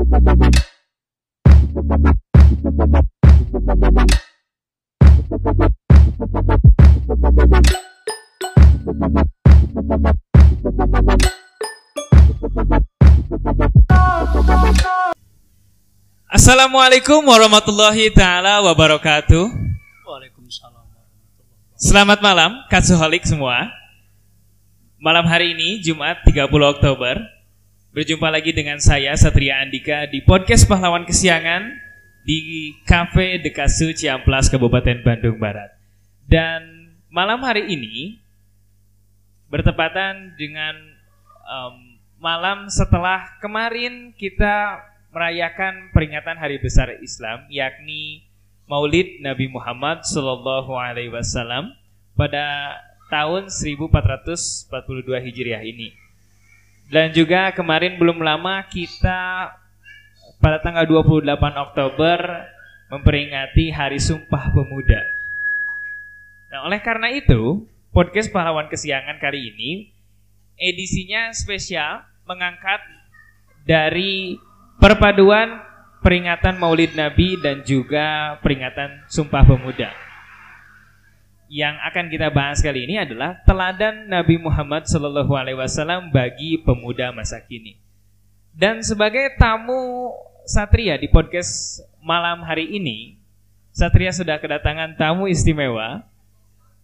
Assalamualaikum 0.00 0.16
warahmatullahi 17.28 18.08
taala 18.16 18.64
wabarakatuh. 18.64 19.52
Waalaikumsalam. 20.08 20.80
Selamat 21.76 22.24
malam, 22.24 22.64
Katsuholik 22.72 23.28
semua. 23.28 23.68
Malam 24.96 25.28
hari 25.28 25.52
ini, 25.52 25.84
Jumat 25.84 26.24
30 26.24 26.48
Oktober, 26.48 27.20
berjumpa 27.90 28.30
lagi 28.30 28.54
dengan 28.54 28.78
saya, 28.78 29.10
Satria 29.18 29.58
Andika, 29.66 30.06
di 30.06 30.22
podcast 30.22 30.62
Pahlawan 30.70 31.02
Kesiangan 31.02 31.74
di 32.22 32.70
Cafe 32.86 33.42
Dekasu 33.42 33.90
Ciamplas, 33.90 34.46
Kabupaten 34.46 35.02
Bandung 35.02 35.42
Barat. 35.42 35.74
Dan 36.22 36.94
malam 37.10 37.42
hari 37.42 37.66
ini, 37.66 38.22
bertepatan 39.50 40.38
dengan 40.38 40.78
um, 41.42 41.98
malam 42.22 42.70
setelah 42.70 43.26
kemarin 43.42 44.14
kita 44.14 44.86
merayakan 45.10 45.90
peringatan 45.90 46.38
Hari 46.38 46.62
Besar 46.62 46.94
Islam, 47.02 47.50
yakni 47.50 48.22
Maulid 48.70 49.18
Nabi 49.18 49.50
Muhammad 49.50 50.06
Sallallahu 50.06 50.78
Alaihi 50.78 51.10
Wasallam 51.10 51.74
pada 52.14 52.78
tahun 53.10 53.50
1442 53.50 54.70
Hijriah 55.26 55.66
ini. 55.66 55.99
Dan 56.90 57.14
juga 57.14 57.54
kemarin 57.54 57.94
belum 58.02 58.18
lama 58.18 58.66
kita 58.66 59.54
pada 60.42 60.58
tanggal 60.58 60.82
28 60.82 61.22
Oktober 61.70 62.18
memperingati 62.90 63.70
Hari 63.70 64.02
Sumpah 64.02 64.50
Pemuda. 64.50 64.98
Nah, 66.50 66.66
oleh 66.66 66.82
karena 66.82 67.14
itu, 67.14 67.62
podcast 67.94 68.34
Pahlawan 68.34 68.66
Kesiangan 68.66 69.22
kali 69.22 69.54
ini 69.54 69.70
edisinya 70.58 71.30
spesial 71.30 72.02
mengangkat 72.26 72.82
dari 73.62 74.34
perpaduan 74.82 75.62
peringatan 76.02 76.58
Maulid 76.58 76.98
Nabi 76.98 77.38
dan 77.38 77.62
juga 77.62 78.34
peringatan 78.42 79.06
Sumpah 79.06 79.46
Pemuda. 79.46 80.09
Yang 81.50 81.82
akan 81.82 82.06
kita 82.14 82.30
bahas 82.30 82.62
kali 82.62 82.86
ini 82.86 82.94
adalah 82.94 83.42
teladan 83.42 84.06
Nabi 84.06 84.38
Muhammad 84.38 84.86
Shallallahu 84.86 85.34
Alaihi 85.34 85.58
Wasallam 85.58 86.14
bagi 86.14 86.62
pemuda 86.62 87.10
masa 87.10 87.42
kini. 87.42 87.74
Dan 88.54 88.86
sebagai 88.86 89.34
tamu 89.34 90.14
Satria 90.46 90.94
di 90.94 91.10
podcast 91.10 91.82
malam 91.98 92.46
hari 92.46 92.70
ini, 92.78 93.18
Satria 93.74 94.14
sudah 94.14 94.38
kedatangan 94.38 94.94
tamu 94.94 95.26
istimewa, 95.26 96.06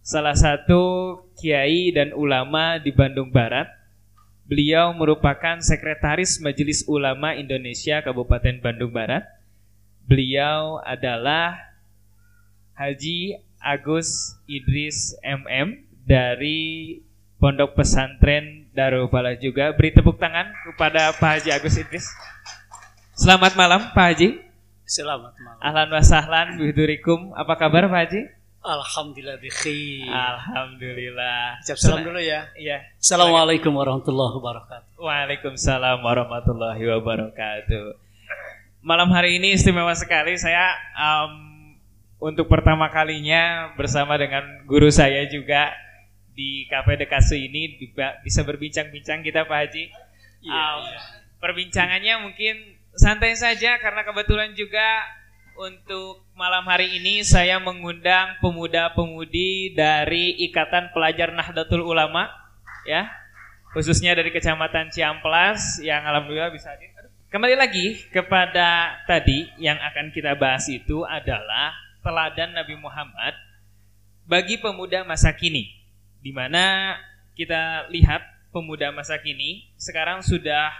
salah 0.03 0.35
satu 0.35 1.15
kiai 1.39 1.95
dan 1.95 2.11
ulama 2.11 2.75
di 2.75 2.91
Bandung 2.91 3.31
Barat. 3.31 3.71
Beliau 4.51 4.91
merupakan 4.91 5.63
sekretaris 5.63 6.43
Majelis 6.43 6.83
Ulama 6.91 7.39
Indonesia 7.39 8.03
Kabupaten 8.03 8.59
Bandung 8.59 8.91
Barat. 8.91 9.23
Beliau 10.03 10.83
adalah 10.83 11.55
Haji 12.75 13.46
Agus 13.67 14.39
Idris 14.47 15.11
MM 15.19 15.83
dari 16.07 16.95
Pondok 17.35 17.75
Pesantren 17.75 18.71
Darul 18.71 19.11
Falah 19.11 19.35
juga. 19.35 19.75
Beri 19.75 19.91
tepuk 19.91 20.15
tangan 20.15 20.55
kepada 20.71 21.11
Pak 21.19 21.43
Haji 21.43 21.49
Agus 21.51 21.75
Idris. 21.75 22.07
Selamat 23.19 23.59
malam 23.59 23.91
Pak 23.91 24.05
Haji. 24.15 24.39
Selamat 24.87 25.35
malam. 25.35 25.59
Ahlan 25.59 25.87
wa 25.91 25.99
sahlan 25.99 26.47
bihudurikum. 26.55 27.35
Apa 27.35 27.59
kabar 27.59 27.91
Pak 27.91 27.99
Haji? 28.07 28.21
Alhamdulillah 28.63 29.39
bikhair. 29.39 30.07
Alhamdulillah. 30.11 31.59
Ucap 31.63 31.77
salam 31.79 32.03
dulu 32.03 32.19
ya. 32.23 32.47
Iya. 32.55 32.83
Assalamualaikum 32.99 33.71
warahmatullahi 33.75 34.33
wabarakatuh. 34.39 34.91
Waalaikumsalam 34.99 35.99
warahmatullahi 36.03 36.83
wabarakatuh. 36.83 37.85
Malam 38.83 39.11
hari 39.11 39.39
ini 39.39 39.55
istimewa 39.55 39.91
sekali 39.95 40.35
saya 40.39 40.75
um, 40.95 41.46
untuk 42.17 42.49
pertama 42.49 42.89
kalinya 42.89 43.73
bersama 43.77 44.17
dengan 44.17 44.65
guru 44.65 44.89
saya 44.89 45.29
juga 45.29 45.73
di 46.33 46.65
Cafe 46.69 46.97
Dekasu 47.01 47.33
ini 47.33 47.77
bisa 48.21 48.45
berbincang-bincang 48.45 49.25
kita 49.25 49.45
Pak 49.45 49.57
Haji. 49.57 49.83
Iya, 50.41 50.53
Um, 50.53 50.81
iya. 50.85 50.99
Perbincangannya 51.37 52.13
mungkin 52.25 52.55
santai 52.97 53.33
saja 53.37 53.77
karena 53.77 54.01
kebetulan 54.05 54.57
juga 54.57 55.05
untuk 55.57 56.25
malam 56.37 56.65
hari 56.65 57.01
ini 57.01 57.25
saya 57.25 57.57
mengundang 57.57 58.37
pemuda-pemudi 58.41 59.73
dari 59.73 60.37
Ikatan 60.49 60.93
Pelajar 60.93 61.33
Nahdlatul 61.33 61.81
Ulama 61.81 62.29
ya 62.85 63.09
khususnya 63.73 64.13
dari 64.13 64.29
Kecamatan 64.33 64.93
Ciamplas 64.93 65.81
yang 65.81 66.05
alhamdulillah 66.05 66.53
bisa 66.53 66.73
hadir. 66.73 66.89
Kembali 67.27 67.59
lagi 67.59 68.07
kepada 68.09 69.03
tadi 69.03 69.51
yang 69.59 69.77
akan 69.77 70.15
kita 70.15 70.33
bahas 70.39 70.65
itu 70.71 71.03
adalah 71.03 71.86
teladan 72.07 72.55
Nabi 72.55 72.79
Muhammad 72.79 73.35
bagi 74.23 74.55
pemuda 74.63 75.03
masa 75.03 75.35
kini 75.35 75.67
di 76.23 76.31
mana 76.31 76.95
kita 77.35 77.91
lihat 77.91 78.23
pemuda 78.55 78.95
masa 78.95 79.19
kini 79.19 79.67
sekarang 79.75 80.23
sudah 80.23 80.71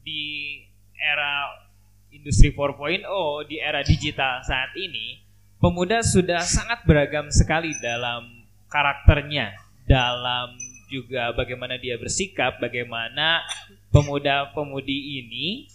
di 0.00 0.64
era 0.96 1.62
industri 2.12 2.52
4.0 2.52 3.04
di 3.48 3.56
era 3.56 3.80
digital 3.80 4.44
saat 4.44 4.76
ini, 4.76 5.24
pemuda 5.58 6.04
sudah 6.04 6.44
sangat 6.44 6.84
beragam 6.84 7.32
sekali 7.32 7.72
dalam 7.80 8.44
karakternya, 8.68 9.56
dalam 9.88 10.54
juga 10.92 11.32
bagaimana 11.32 11.80
dia 11.80 11.96
bersikap, 11.96 12.60
bagaimana 12.60 13.40
pemuda-pemudi 13.88 15.24
ini 15.24 15.66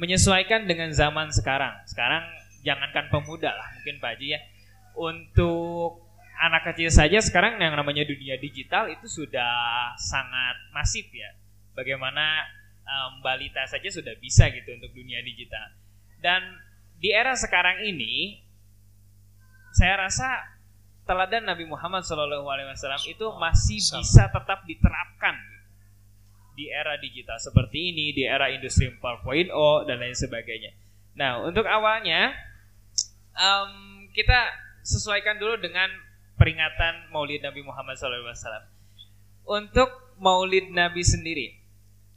menyesuaikan 0.00 0.64
dengan 0.64 0.88
zaman 0.92 1.28
sekarang. 1.32 1.76
Sekarang 1.84 2.24
jangankan 2.66 3.06
pemuda 3.06 3.54
lah, 3.54 3.68
mungkin 3.78 4.02
Pak 4.02 4.18
Haji 4.18 4.26
ya. 4.34 4.40
Untuk 4.98 6.02
anak 6.36 6.66
kecil 6.72 6.90
saja 6.90 7.22
sekarang 7.22 7.62
yang 7.62 7.78
namanya 7.78 8.02
dunia 8.02 8.36
digital 8.42 8.90
itu 8.90 9.06
sudah 9.06 9.94
sangat 9.94 10.56
masif 10.74 11.06
ya. 11.14 11.30
Bagaimana 11.78 12.42
um, 12.82 13.22
balita 13.22 13.62
saja 13.70 13.86
sudah 13.86 14.18
bisa 14.18 14.50
gitu 14.50 14.74
untuk 14.74 14.90
dunia 14.90 15.22
digital. 15.22 15.70
Dan 16.18 16.42
di 16.98 17.12
era 17.12 17.36
sekarang 17.38 17.84
ini, 17.86 18.40
saya 19.76 20.08
rasa 20.08 20.56
teladan 21.06 21.46
Nabi 21.46 21.68
Muhammad 21.68 22.02
SAW 22.02 22.42
itu 23.06 23.26
masih 23.38 23.78
bisa 24.00 24.26
tetap 24.26 24.66
diterapkan 24.66 25.36
di 26.56 26.72
era 26.72 26.96
digital 26.96 27.36
seperti 27.36 27.92
ini, 27.92 28.16
di 28.16 28.24
era 28.24 28.48
industri 28.48 28.88
4.0 28.88 29.52
dan 29.84 29.96
lain 30.00 30.16
sebagainya. 30.16 30.72
Nah, 31.16 31.44
untuk 31.44 31.68
awalnya 31.68 32.32
um, 33.36 33.72
kita 34.16 34.52
sesuaikan 34.82 35.36
dulu 35.36 35.60
dengan 35.60 35.88
peringatan 36.36 37.12
Maulid 37.12 37.44
Nabi 37.44 37.60
Muhammad 37.64 37.96
SAW. 37.96 38.32
Untuk 39.46 40.16
Maulid 40.18 40.72
Nabi 40.72 41.04
sendiri, 41.06 41.54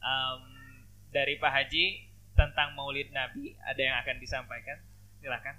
um, 0.01 0.41
dari 1.11 1.37
Pak 1.37 1.51
Haji 1.51 1.85
tentang 2.33 2.73
Maulid 2.73 3.11
Nabi 3.11 3.53
ada 3.61 3.81
yang 3.81 3.95
akan 4.01 4.15
disampaikan? 4.17 4.77
Silakan. 5.19 5.55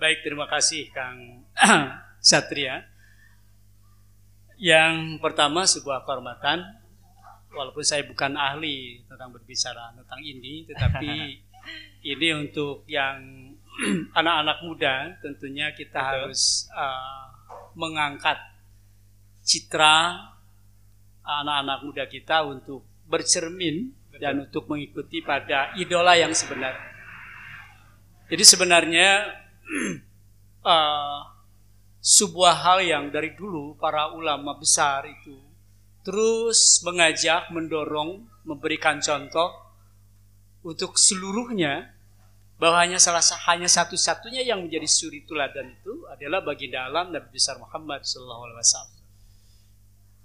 Baik, 0.00 0.24
terima 0.24 0.46
kasih 0.48 0.88
Kang 0.94 1.44
Satria. 2.22 2.86
Yang 4.60 5.18
pertama 5.24 5.64
sebuah 5.64 6.04
kehormatan 6.04 6.62
walaupun 7.50 7.82
saya 7.82 8.06
bukan 8.06 8.36
ahli 8.38 9.02
tentang 9.08 9.32
berbicara 9.34 9.92
tentang 9.96 10.20
ini, 10.22 10.68
tetapi 10.68 11.10
ini 12.12 12.28
untuk 12.36 12.84
yang 12.86 13.49
anak-anak 14.18 14.58
muda 14.64 14.94
tentunya 15.24 15.72
kita 15.72 16.00
Betul. 16.00 16.10
harus 16.10 16.68
uh, 16.74 17.24
mengangkat 17.76 18.36
citra 19.40 20.30
anak-anak 21.24 21.78
muda 21.86 22.04
kita 22.10 22.42
untuk 22.44 22.84
bercermin 23.06 23.94
dan 24.18 24.44
untuk 24.44 24.68
mengikuti 24.68 25.24
pada 25.24 25.72
idola 25.78 26.18
yang 26.18 26.34
sebenarnya. 26.34 26.90
Jadi 28.30 28.44
sebenarnya 28.44 29.10
uh, 30.62 31.20
sebuah 32.18 32.54
hal 32.64 32.78
yang 32.84 33.04
dari 33.12 33.36
dulu 33.36 33.76
para 33.76 34.12
ulama 34.12 34.56
besar 34.56 35.04
itu 35.08 35.36
terus 36.00 36.80
mengajak, 36.80 37.52
mendorong, 37.52 38.24
memberikan 38.48 39.04
contoh 39.04 39.52
untuk 40.64 40.96
seluruhnya 40.96 41.92
bahwa 42.60 42.76
hanya 42.84 43.00
salah 43.00 43.24
sa- 43.24 43.40
hanya 43.48 43.64
satu-satunya 43.66 44.44
yang 44.44 44.60
menjadi 44.60 44.84
suri 44.84 45.24
teladan 45.24 45.72
itu 45.72 46.04
adalah 46.12 46.44
baginda 46.44 46.84
alam 46.84 47.08
Nabi 47.08 47.32
besar 47.32 47.56
Muhammad 47.56 48.04
Sallallahu 48.04 48.42
Alaihi 48.44 48.60
Wasallam. 48.60 49.00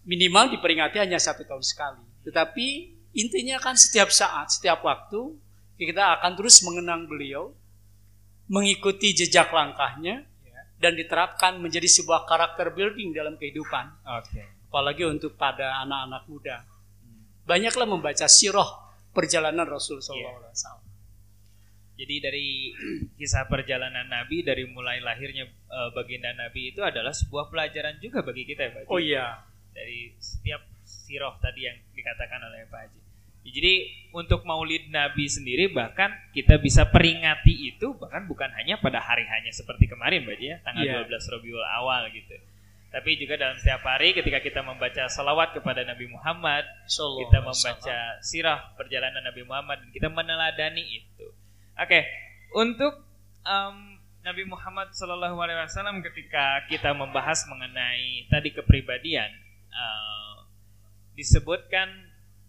Minimal 0.05 0.45
diperingati 0.59 0.99
hanya 0.99 1.17
satu 1.17 1.47
tahun 1.47 1.63
sekali. 1.63 2.03
Tetapi 2.27 2.67
intinya 3.15 3.57
kan 3.57 3.79
setiap 3.79 4.11
saat, 4.11 4.51
setiap 4.51 4.83
waktu 4.83 5.33
kita 5.79 6.19
akan 6.19 6.35
terus 6.35 6.59
mengenang 6.61 7.07
beliau, 7.07 7.55
mengikuti 8.45 9.15
jejak 9.15 9.49
langkahnya, 9.49 10.27
Ya. 10.45 10.61
dan 10.77 10.93
diterapkan 10.93 11.57
menjadi 11.57 11.87
sebuah 11.89 12.27
karakter 12.29 12.69
building 12.75 13.15
dalam 13.15 13.39
kehidupan. 13.39 13.95
Oke. 14.21 14.43
Apalagi 14.69 15.07
untuk 15.07 15.39
pada 15.39 15.81
anak-anak 15.81 16.23
muda. 16.29 16.67
Banyaklah 17.47 17.87
membaca 17.87 18.27
sirah 18.27 18.69
perjalanan 19.09 19.65
Rasul 19.65 20.03
Sallallahu 20.03 20.37
Alaihi 20.43 20.53
Wasallam. 20.53 20.84
Jadi 21.95 22.15
dari 22.19 22.47
kisah 23.15 23.47
perjalanan 23.47 24.03
Nabi 24.05 24.43
dari 24.43 24.67
mulai 24.67 24.99
lahirnya 24.99 25.47
eh, 25.47 25.89
baginda 25.95 26.35
Nabi 26.35 26.75
itu 26.75 26.83
adalah 26.83 27.15
sebuah 27.15 27.47
pelajaran 27.47 27.97
juga 28.03 28.19
bagi 28.19 28.43
kita 28.43 28.67
ya 28.67 28.71
Pak 28.75 28.81
Haji. 28.83 28.91
Oh 28.91 28.99
iya, 28.99 29.39
Dari 29.71 30.11
setiap 30.19 30.59
siroh 30.83 31.39
tadi 31.39 31.67
yang 31.67 31.77
dikatakan 31.95 32.39
oleh 32.43 32.67
Pak 32.67 32.79
Haji. 32.83 32.99
Jadi 33.45 33.73
untuk 34.09 34.41
Maulid 34.41 34.89
Nabi 34.89 35.29
sendiri 35.29 35.69
bahkan 35.69 36.09
kita 36.33 36.57
bisa 36.57 36.89
peringati 36.89 37.69
itu 37.69 37.93
bahkan 37.93 38.25
bukan 38.25 38.49
hanya 38.57 38.81
pada 38.81 38.97
hari 38.97 39.21
hanya 39.29 39.53
seperti 39.53 39.85
kemarin 39.85 40.25
Pak 40.25 40.33
Haji 40.35 40.45
ya 40.51 40.57
tanggal 40.65 40.83
Iya. 40.83 41.05
12 41.07 41.31
Rabiul 41.31 41.63
Awal 41.63 42.09
gitu. 42.11 42.35
Tapi 42.89 43.19
juga 43.19 43.35
dalam 43.35 43.59
setiap 43.59 43.83
hari 43.83 44.15
ketika 44.15 44.39
kita 44.39 44.63
membaca 44.63 45.03
salawat 45.11 45.51
kepada 45.51 45.83
Nabi 45.83 46.07
Muhammad, 46.07 46.63
kita 47.19 47.43
membaca 47.43 47.97
sirah 48.23 48.71
perjalanan 48.79 49.19
Nabi 49.19 49.43
Muhammad 49.43 49.83
dan 49.83 49.89
kita 49.91 50.07
meneladani 50.07 50.79
itu. 50.79 51.27
Oke, 51.75 51.99
untuk 52.55 53.03
em, 53.43 53.75
Nabi 54.23 54.43
Muhammad 54.47 54.89
Shallallahu 54.95 55.37
Alaihi 55.37 55.59
Wasallam 55.69 56.01
ketika 56.01 56.65
kita 56.71 56.95
membahas 56.95 57.45
mengenai 57.45 58.25
tadi 58.31 58.49
kepribadian, 58.55 59.29
eh, 59.69 60.35
disebutkan 61.13 61.91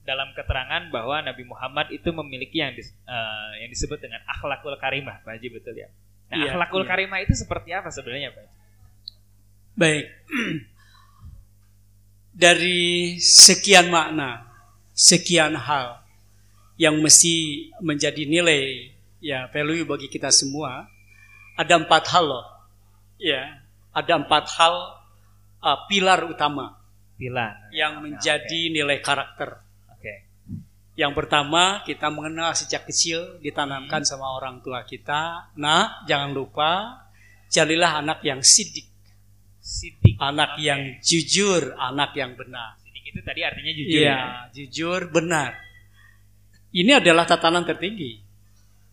dalam 0.07 0.31
keterangan 0.33 0.89
bahwa 0.95 1.19
Nabi 1.21 1.43
Muhammad 1.43 1.91
itu 1.91 2.15
memiliki 2.15 2.63
yang 2.63 2.73
dis- 2.73 2.95
eh, 3.05 3.53
yang 3.67 3.71
disebut 3.75 3.99
dengan 3.99 4.23
akhlakul 4.31 4.73
karimah, 4.79 5.21
Pak 5.27 5.37
Haji 5.37 5.49
betul 5.53 5.75
ya? 5.75 5.91
Nah, 6.31 6.37
Iya, 6.39 6.51
akhlakul 6.55 6.87
iya. 6.87 6.89
karimah 6.89 7.19
itu 7.23 7.35
seperti 7.35 7.75
apa 7.75 7.91
sebenarnya, 7.91 8.31
Pak 8.31 8.41
Haji? 8.47 8.55
Baik. 9.77 10.07
Dari 12.47 13.17
sekian 13.21 13.91
makna, 13.91 14.47
sekian 14.95 15.57
hal 15.59 16.01
yang 16.79 17.01
mesti 17.01 17.69
menjadi 17.81 18.23
nilai 18.29 18.96
ya 19.21 19.49
value 19.51 19.87
bagi 19.89 20.09
kita 20.11 20.29
semua, 20.33 20.87
ada 21.57 21.75
empat 21.81 22.05
hal 22.13 22.25
loh. 22.29 22.47
Ya, 23.17 23.65
ada 23.97 24.21
empat 24.21 24.45
hal 24.61 24.75
uh, 25.65 25.79
pilar 25.89 26.29
utama 26.29 26.77
Pilar. 27.17 27.73
yang 27.73 28.05
menjadi 28.05 28.69
nilai 28.69 29.01
karakter. 29.01 29.65
Oke. 29.97 30.29
Yang 30.97 31.13
pertama, 31.17 31.81
kita 31.89 32.13
mengenal 32.13 32.53
sejak 32.53 32.85
kecil 32.85 33.41
ditanamkan 33.41 34.05
sama 34.05 34.37
orang 34.37 34.61
tua 34.61 34.85
kita. 34.85 35.53
Nah, 35.57 36.05
jangan 36.05 36.37
lupa 36.37 37.01
jadilah 37.49 38.05
anak 38.05 38.21
yang 38.21 38.45
sidik, 38.45 38.85
Sidik. 39.65 40.21
anak 40.21 40.61
Oke. 40.61 40.69
yang 40.69 40.81
jujur, 41.01 41.73
anak 41.81 42.13
yang 42.17 42.37
benar. 42.37 42.77
Sidik 42.85 43.05
itu 43.17 43.21
tadi 43.25 43.41
artinya 43.45 43.73
jujur 43.73 43.97
ya. 43.97 44.05
Iya, 44.05 44.21
jujur, 44.53 45.01
benar. 45.09 45.57
Ini 46.77 47.01
adalah 47.01 47.25
tatanan 47.25 47.65
tertinggi. 47.65 48.26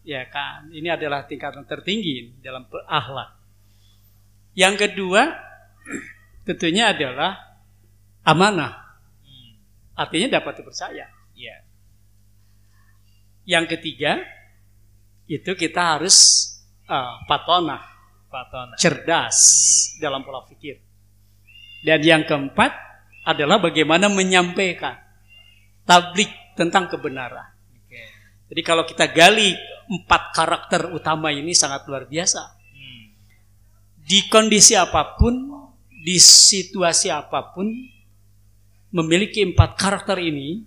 Ya 0.04 0.28
kan? 0.28 0.68
Ini 0.72 1.00
adalah 1.00 1.24
tingkatan 1.24 1.64
tertinggi 1.64 2.36
dalam 2.44 2.68
akhlak. 2.88 3.40
Yang 4.54 4.76
kedua, 4.88 5.32
tentunya 6.48 6.92
adalah 6.92 7.40
amanah. 8.28 9.00
Hmm, 9.24 9.52
Artinya 9.96 10.40
dapat 10.40 10.60
dipercaya. 10.60 11.08
Iya. 11.34 11.58
Yang 13.48 13.66
ketiga, 13.80 14.24
itu 15.28 15.52
kita 15.56 15.98
harus 15.98 16.48
uh, 16.88 17.24
patonah, 17.28 17.84
Fatona. 18.28 18.76
cerdas 18.76 19.40
dalam 20.00 20.24
pola 20.24 20.44
pikir. 20.48 20.80
Dan 21.84 22.00
yang 22.04 22.24
keempat 22.24 22.72
adalah 23.24 23.60
bagaimana 23.60 24.12
menyampaikan 24.12 25.00
tablik 25.88 26.32
tentang 26.56 26.92
kebenaran. 26.92 27.53
Jadi 28.52 28.62
kalau 28.62 28.84
kita 28.84 29.08
gali 29.12 29.56
empat 29.90 30.34
karakter 30.36 30.82
utama 30.96 31.30
ini 31.30 31.52
sangat 31.52 31.86
luar 31.88 32.08
biasa. 32.08 32.42
Hmm. 32.74 33.04
Di 34.04 34.28
kondisi 34.32 34.74
apa 34.76 35.16
pun, 35.20 35.52
di 35.88 36.20
situasi 36.20 37.12
apa 37.12 37.54
pun, 37.56 37.72
memiliki 38.94 39.42
empat 39.42 39.76
karakter 39.76 40.22
ini 40.22 40.64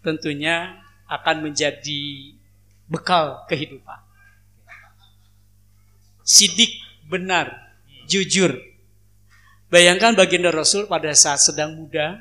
tentunya 0.00 0.80
akan 1.08 1.50
menjadi 1.50 2.32
bekal 2.88 3.44
kehidupan. 3.48 4.00
Sidik, 6.24 6.72
benar, 7.08 7.72
jujur. 8.08 8.56
Bayangkan 9.68 10.16
baginda 10.16 10.48
Rasul 10.48 10.88
pada 10.88 11.12
saat 11.12 11.44
sedang 11.44 11.76
muda, 11.76 12.20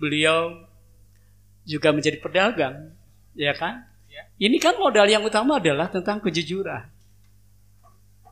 beliau 0.00 0.56
juga 1.68 1.92
menjadi 1.92 2.16
pedagang, 2.16 2.92
ya 3.34 3.52
kan? 3.54 3.86
Ya. 4.10 4.26
Ini 4.42 4.56
kan 4.58 4.78
modal 4.78 5.06
yang 5.06 5.22
utama 5.22 5.62
adalah 5.62 5.86
tentang 5.86 6.18
kejujuran. 6.18 6.86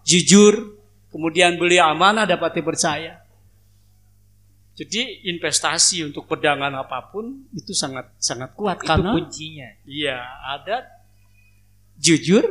Jujur, 0.03 0.79
kemudian 1.13 1.61
beliau 1.61 1.93
amanah 1.93 2.25
dapat 2.27 2.59
dipercaya. 2.59 3.23
Jadi 4.79 5.27
investasi 5.27 6.07
untuk 6.07 6.31
pedagang 6.31 6.71
apa 6.79 7.11
pun 7.11 7.51
itu 7.51 7.75
sangat 7.75 8.15
sangat 8.23 8.55
kuat 8.55 8.79
Itu 8.79 8.87
karena 8.87 9.11
kuncinya. 9.11 9.69
iya 9.83 10.23
ada 10.55 10.87
jujur 11.99 12.47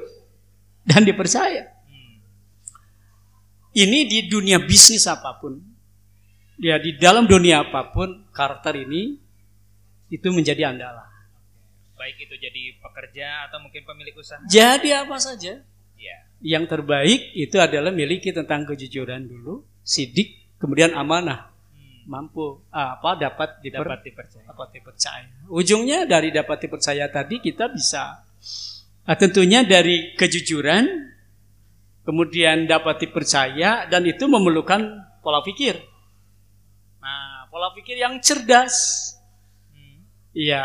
dan 0.84 1.08
dipercaya. 1.08 1.72
Hmm. 1.88 2.20
Ini 3.72 4.00
di 4.12 4.20
dunia 4.28 4.60
bisnis 4.60 5.08
apa 5.08 5.40
pun. 5.40 5.56
Ya 6.60 6.76
di 6.84 7.00
dalam 7.00 7.32
dunia 7.32 7.64
apa 7.64 7.96
pun 7.96 8.28
karakter 8.36 8.76
ini 8.76 9.16
itu 10.12 10.28
menjadi 10.28 10.68
andalan. 10.68 11.08
Baik 11.98 12.18
itu 12.22 12.36
jadi 12.38 12.64
pekerja 12.78 13.50
atau 13.50 13.58
mungkin 13.60 13.82
pemilik 13.82 14.14
usaha. 14.14 14.38
Jadi 14.46 14.94
apa 14.94 15.18
saja 15.18 15.60
Iya. 15.98 16.18
yang 16.46 16.70
terbaik 16.70 17.34
itu 17.34 17.58
adalah 17.58 17.90
miliki 17.90 18.30
tentang 18.30 18.64
kejujuran 18.64 19.26
dulu, 19.26 19.66
sidik, 19.82 20.38
kemudian 20.62 20.94
amanah, 20.94 21.50
Hmm. 21.74 22.06
mampu 22.06 22.62
apa 22.70 23.18
dapat 23.18 23.58
diper, 23.66 23.82
Dapat 23.82 24.02
dipercaya. 24.06 24.46
dapat 24.46 24.70
dipercaya. 24.78 25.26
Ujungnya 25.50 26.06
dari 26.06 26.30
dapat 26.30 26.58
dipercaya 26.62 27.10
tadi 27.10 27.42
kita 27.42 27.66
bisa 27.68 28.22
ah, 29.04 29.18
tentunya 29.18 29.66
dari 29.66 30.14
kejujuran, 30.14 30.86
kemudian 32.06 32.70
dapat 32.70 33.02
dipercaya 33.02 33.90
dan 33.90 34.06
itu 34.06 34.30
memerlukan 34.30 34.86
pola 35.20 35.42
pikir. 35.42 35.82
Nah, 37.02 37.50
pola 37.50 37.74
pikir 37.74 37.98
yang 37.98 38.22
cerdas. 38.22 39.10
Hmm. 39.74 40.06
Iya. 40.32 40.62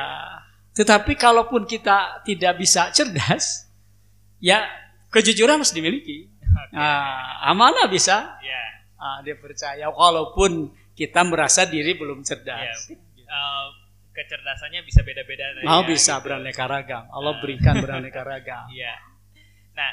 Tetapi 0.72 1.12
kalaupun 1.14 1.64
kita 1.64 2.22
tidak 2.22 2.56
bisa 2.56 2.88
cerdas, 2.90 3.68
ya 4.38 4.64
kejujuran 5.08 5.60
harus 5.60 5.70
dimiliki. 5.70 6.32
Oke. 6.42 6.72
Nah, 6.72 7.44
amanah 7.44 7.86
bisa 7.86 8.40
Ya. 8.40 8.62
ah, 8.96 9.20
dipercaya 9.20 9.88
walaupun 9.88 10.68
kita 10.92 11.20
merasa 11.22 11.64
diri 11.64 11.92
belum 11.92 12.20
Ya. 12.20 12.26
cerdas. 12.26 12.88
Eh, 12.88 13.66
kecerdasannya 14.12 14.80
bisa 14.82 15.00
beda-beda. 15.00 15.60
Mau 15.62 15.80
ya, 15.80 15.88
bisa 15.88 16.16
gitu. 16.16 16.24
beraneka 16.24 16.64
ragam. 16.64 17.04
Allah 17.08 17.34
berikan 17.38 17.74
beraneka 17.78 18.20
ragam. 18.22 18.68
Iya. 18.68 18.94
Nah, 19.72 19.88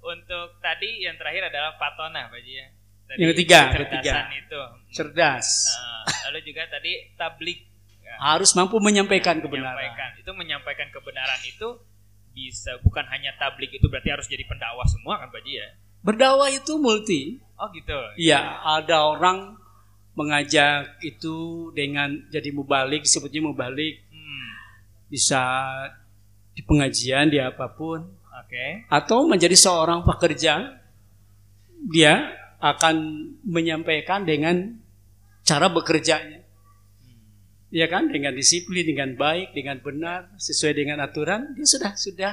untuk 0.00 0.62
tadi 0.62 1.02
yang 1.02 1.18
terakhir 1.18 1.50
adalah 1.50 1.74
patona, 1.74 2.30
Pak 2.30 2.38
Ji 2.38 2.54
ya. 2.54 2.70
Tadi 3.04 3.18
Yang 3.18 3.30
ketiga, 3.34 3.58
kecerdasan 3.66 3.82
ketiga. 3.90 4.14
itu. 4.30 4.62
Cerdas. 4.94 5.46
Eh, 5.74 6.02
lalu 6.30 6.38
juga 6.46 6.62
tadi 6.70 6.92
tablik. 7.18 7.58
Ya, 8.04 8.14
Harus 8.20 8.52
mampu 8.52 8.76
menyampaikan 8.78 9.40
kebenaran. 9.40 9.74
menyampaikan. 9.74 10.10
Itu 10.20 10.30
menyampaikan 10.36 10.88
kebenaran 10.92 11.40
itu 11.42 11.68
bisa 12.34 12.76
bukan 12.82 13.06
hanya 13.08 13.32
tablik 13.40 13.70
itu 13.72 13.86
berarti 13.88 14.10
harus 14.10 14.26
jadi 14.26 14.44
pendakwah 14.44 14.84
semua 14.84 15.22
kan 15.22 15.32
Pak 15.32 15.40
Ji 15.46 15.56
ya. 15.56 15.68
Berdakwah 16.04 16.52
itu 16.52 16.76
multi. 16.76 17.40
Oh 17.56 17.70
gitu. 17.72 17.96
Iya, 18.20 18.60
ada 18.60 19.08
orang 19.08 19.56
mengajak 20.12 21.00
itu 21.00 21.70
dengan 21.72 22.12
jadi 22.28 22.52
mubalik, 22.52 23.08
disebutnya 23.08 23.40
mubalik. 23.40 24.04
Hmm. 24.12 24.48
Bisa 25.08 25.42
di 26.52 26.60
pengajian, 26.60 27.32
di 27.32 27.40
apa 27.40 27.72
pun. 27.72 28.04
Oke. 28.44 28.84
Atau 28.92 29.24
menjadi 29.26 29.56
seorang 29.56 30.04
pekerja, 30.04 30.76
dia 31.88 32.14
akan 32.60 32.94
menyampaikan 33.42 34.28
dengan 34.28 34.76
cara 35.40 35.72
bekerjanya. 35.72 36.43
Hmm. 37.74 37.80
Ya 37.82 37.90
kan, 37.90 38.06
dengan 38.06 38.30
disiplin, 38.30 38.86
dengan 38.86 39.18
baik, 39.18 39.50
dengan 39.50 39.82
benar, 39.82 40.30
sesuai 40.38 40.78
dengan 40.78 41.02
aturan, 41.02 41.58
dia 41.58 41.66
sudah 41.66 41.92
sudah 41.98 42.32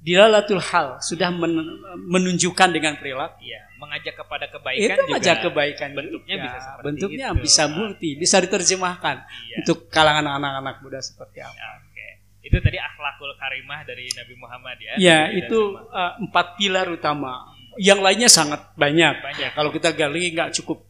dilalatul 0.00 0.60
hal, 0.60 1.00
sudah 1.00 1.28
men- 1.28 1.80
menunjukkan 2.08 2.68
dengan 2.68 2.96
perilaku. 2.96 3.36
Iya, 3.40 3.60
mengajak 3.76 4.16
kepada 4.16 4.48
kebaikan 4.48 4.96
itu 4.96 5.12
aja 5.12 5.32
kebaikan 5.38 5.88
bentuknya 5.92 6.34
juga. 6.36 6.44
bisa 6.44 6.58
seperti 6.60 6.84
bentuknya 6.84 7.26
itu. 7.30 7.40
bisa 7.40 7.62
multi 7.68 8.10
bisa 8.16 8.36
diterjemahkan 8.38 9.16
Iya. 9.24 9.56
untuk 9.60 9.88
kalangan 9.88 10.36
anak-anak 10.36 10.76
muda 10.80 11.00
seperti 11.00 11.40
apa 11.40 11.52
Ya, 11.52 11.68
Oke. 11.80 12.08
Itu 12.40 12.56
tadi 12.60 12.76
akhlakul 12.76 13.32
karimah 13.36 13.80
dari 13.84 14.08
Nabi 14.12 14.34
Muhammad 14.36 14.76
ya. 14.76 14.92
Ya, 14.96 15.18
Nabi 15.28 15.40
itu 15.44 15.60
uh, 15.76 16.12
empat 16.18 16.46
pilar 16.56 16.88
utama. 16.88 17.48
Yang 17.76 18.00
lainnya 18.00 18.28
sangat 18.28 18.60
banyak. 18.76 19.14
Banyak. 19.20 19.40
Ya, 19.40 19.48
kalau 19.52 19.68
kita 19.68 19.92
gali 19.92 20.32
nggak 20.32 20.52
cukup 20.56 20.84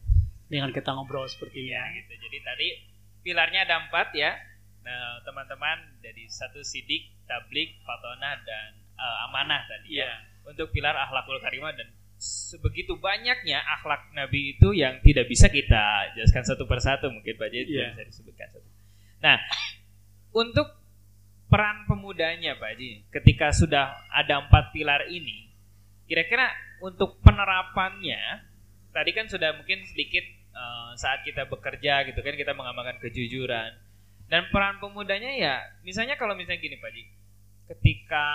dengan 0.47 0.71
kita 0.71 0.91
ngobrol 0.91 1.27
seperti 1.27 1.67
ini. 1.67 1.75
Ya, 1.75 1.83
gitu. 1.95 2.11
Jadi 2.15 2.37
tadi 2.39 2.67
pilarnya 3.21 3.65
ada 3.65 3.87
empat 3.87 4.13
ya. 4.13 4.37
Nah, 4.81 5.21
teman-teman 5.21 6.01
dari 6.01 6.25
satu 6.25 6.65
sidik, 6.65 7.13
tablik, 7.29 7.77
fatonah 7.85 8.41
dan 8.41 8.81
uh, 8.97 9.25
amanah 9.29 9.61
tadi 9.69 10.01
ya. 10.01 10.09
Ya. 10.09 10.13
Untuk 10.41 10.73
pilar 10.73 10.97
akhlakul 10.97 11.37
karimah 11.37 11.77
dan 11.77 11.85
sebegitu 12.21 12.97
banyaknya 12.97 13.61
akhlak 13.77 14.13
Nabi 14.13 14.57
itu 14.57 14.73
yang 14.77 15.01
tidak 15.01 15.25
bisa 15.29 15.49
kita 15.49 16.13
jelaskan 16.13 16.45
satu 16.45 16.69
persatu 16.69 17.09
mungkin 17.09 17.33
Pak 17.33 17.49
Jadi 17.49 17.77
Iya. 17.77 17.93
bisa 17.93 18.05
disebutkan 18.09 18.47
satu. 18.53 18.69
Nah, 19.21 19.37
untuk 20.33 20.81
peran 21.51 21.83
pemudanya 21.83 22.55
Pak 22.55 22.69
Haji, 22.77 22.91
ketika 23.11 23.51
sudah 23.51 24.07
ada 24.07 24.47
empat 24.47 24.71
pilar 24.71 25.05
ini, 25.11 25.51
kira-kira 26.07 26.47
untuk 26.79 27.19
penerapannya, 27.19 28.47
tadi 28.95 29.11
kan 29.11 29.27
sudah 29.27 29.59
mungkin 29.59 29.83
sedikit 29.83 30.23
eh, 30.51 30.91
saat 30.99 31.23
kita 31.23 31.47
bekerja 31.47 32.07
gitu 32.07 32.19
kan 32.19 32.35
kita 32.35 32.53
mengamalkan 32.55 32.99
kejujuran. 32.99 33.71
Dan 34.31 34.47
peran 34.47 34.79
pemudanya 34.79 35.27
ya, 35.35 35.59
misalnya 35.83 36.15
kalau 36.15 36.31
misalnya 36.39 36.63
gini 36.63 36.79
Pak 36.79 36.87
Haji, 36.87 37.03
ketika 37.75 38.25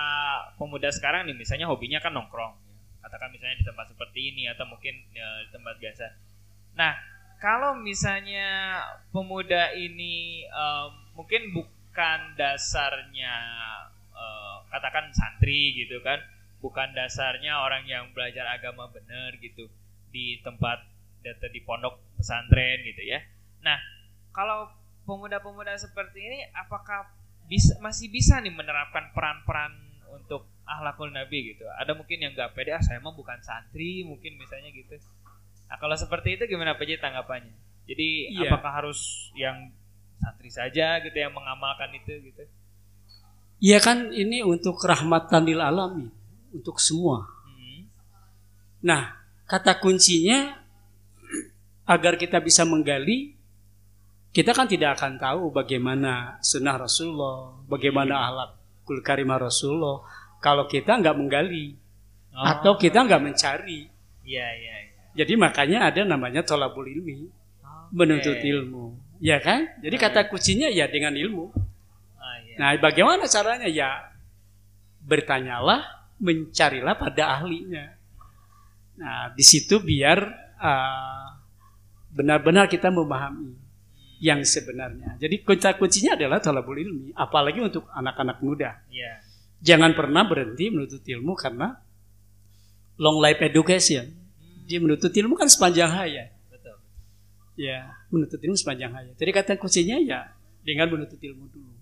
pemuda 0.61 0.93
sekarang 0.93 1.25
nih 1.25 1.33
misalnya 1.33 1.73
hobinya 1.73 2.05
kan 2.05 2.13
nongkrong, 2.13 2.53
katakan 3.01 3.33
misalnya 3.33 3.57
di 3.57 3.65
tempat 3.65 3.89
seperti 3.89 4.21
ini 4.29 4.45
atau 4.45 4.69
mungkin 4.69 4.93
ya, 5.17 5.25
di 5.49 5.51
tempat 5.57 5.81
biasa. 5.81 6.05
Nah, 6.77 6.93
kalau 7.41 7.81
misalnya 7.81 8.81
pemuda 9.09 9.73
ini 9.73 10.45
em, 10.45 10.91
mungkin 11.17 11.53
bukan 11.57 12.21
dasarnya 12.37 13.35
eh, 14.13 14.57
katakan 14.69 15.09
santri 15.17 15.81
gitu 15.81 16.05
kan, 16.05 16.21
bukan 16.61 16.93
dasarnya 16.93 17.57
orang 17.57 17.89
yang 17.89 18.13
belajar 18.13 18.45
agama 18.53 18.89
benar 18.93 19.33
gitu. 19.41 19.65
Di 20.13 20.45
tempat 20.45 20.85
atau 21.27 21.51
di 21.51 21.61
pondok 21.65 22.06
pesantren 22.17 22.83
gitu 22.83 23.03
ya. 23.05 23.21
Nah, 23.63 23.79
kalau 24.33 24.69
pemuda-pemuda 25.07 25.77
seperti 25.79 26.19
ini 26.21 26.39
apakah 26.53 27.07
bisa 27.47 27.79
masih 27.79 28.11
bisa 28.11 28.43
nih 28.43 28.51
menerapkan 28.51 29.15
peran-peran 29.15 29.71
untuk 30.11 30.49
akhlakul 30.67 31.13
nabi 31.13 31.55
gitu? 31.55 31.65
Ada 31.79 31.95
mungkin 31.95 32.19
yang 32.19 32.33
nggak 32.35 32.57
pede, 32.57 32.75
ah 32.75 32.83
saya 32.83 32.99
mah 32.99 33.15
bukan 33.15 33.39
santri 33.45 34.03
mungkin 34.03 34.35
misalnya 34.35 34.75
gitu. 34.75 34.99
Nah, 35.67 35.77
kalau 35.79 35.95
seperti 35.95 36.39
itu 36.41 36.45
gimana 36.51 36.75
Ji 36.79 36.99
tanggapannya? 36.99 37.55
Jadi 37.87 38.35
Iya. 38.35 38.51
apakah 38.51 38.83
harus 38.83 39.31
yang 39.39 39.71
santri 40.19 40.51
saja 40.51 40.99
gitu 41.03 41.15
yang 41.15 41.31
mengamalkan 41.31 41.95
itu 41.95 42.19
gitu? 42.19 42.43
Iya 43.63 43.79
kan 43.81 44.13
ini 44.13 44.45
untuk 44.45 44.77
rahmatan 44.83 45.49
lil 45.49 45.63
alamin, 45.63 46.11
untuk 46.53 46.77
semua. 46.77 47.25
Hmm. 47.47 47.89
Nah, 48.85 49.17
kata 49.49 49.79
kuncinya 49.81 50.66
agar 51.87 52.19
kita 52.19 52.43
bisa 52.43 52.67
menggali, 52.67 53.35
kita 54.35 54.53
kan 54.53 54.67
tidak 54.69 54.99
akan 55.01 55.17
tahu 55.17 55.55
bagaimana 55.55 56.43
sunnah 56.43 56.77
Rasulullah, 56.77 57.57
bagaimana 57.71 58.15
ahlak 58.27 58.51
karimah 59.03 59.39
Rasulullah, 59.39 60.03
kalau 60.43 60.67
kita 60.67 60.99
nggak 60.99 61.17
menggali 61.17 61.87
Oh, 62.37 62.45
atau 62.45 62.77
kita 62.77 63.01
nggak 63.09 63.23
mencari. 63.25 63.89
Iya 64.29 64.47
iya. 64.61 64.75
iya. 64.93 65.03
Jadi 65.17 65.33
makanya 65.41 65.89
ada 65.89 66.05
namanya 66.05 66.45
tolabul 66.45 66.85
ilmi, 66.85 67.25
Oke. 67.25 67.97
menuntut 67.97 68.37
ilmu, 68.37 68.93
ya 69.25 69.41
kan? 69.41 69.65
Jadi 69.81 69.97
kata 69.97 70.29
kuncinya 70.29 70.69
ya 70.69 70.85
dengan 70.85 71.17
ilmu. 71.17 71.49
Ah, 72.21 72.37
iya. 72.45 72.57
Nah, 72.61 72.69
bagaimana 72.77 73.25
caranya 73.25 73.65
ya 73.65 74.13
bertanyalah, 75.01 76.13
mencarilah 76.21 76.93
pada 77.01 77.41
ahlinya. 77.41 77.97
Nah, 79.01 79.33
di 79.33 79.41
situ 79.41 79.81
biar 79.81 80.21
uh, 80.61 81.36
benar-benar 82.17 82.73
kita 82.73 82.89
memahami 82.89 83.53
yang 84.17 84.41
sebenarnya. 84.41 85.21
Jadi 85.21 85.45
kunci 85.45 85.69
kuncinya 85.77 86.17
adalah 86.17 86.41
talabul 86.41 86.81
ilmi, 86.81 87.13
apalagi 87.13 87.61
untuk 87.61 87.85
anak-anak 87.93 88.41
muda. 88.41 88.81
Iya. 88.89 89.21
Jangan 89.61 89.93
pernah 89.93 90.25
berhenti 90.25 90.73
menuntut 90.73 91.05
ilmu 91.05 91.37
karena 91.37 91.77
long 92.97 93.21
life 93.21 93.41
education. 93.45 94.09
Dia 94.65 94.81
menuntut 94.81 95.13
ilmu 95.13 95.37
kan 95.37 95.53
sepanjang 95.53 95.93
hayat. 95.93 96.33
Betul. 96.49 96.81
Ya, 97.61 97.93
menuntut 98.09 98.41
ilmu 98.41 98.57
sepanjang 98.57 98.93
hayat. 98.97 99.15
Jadi 99.21 99.31
kata 99.37 99.61
kuncinya 99.61 100.01
ya 100.01 100.33
dengan 100.65 100.89
menuntut 100.89 101.21
ilmu 101.21 101.53
dulu. 101.53 101.73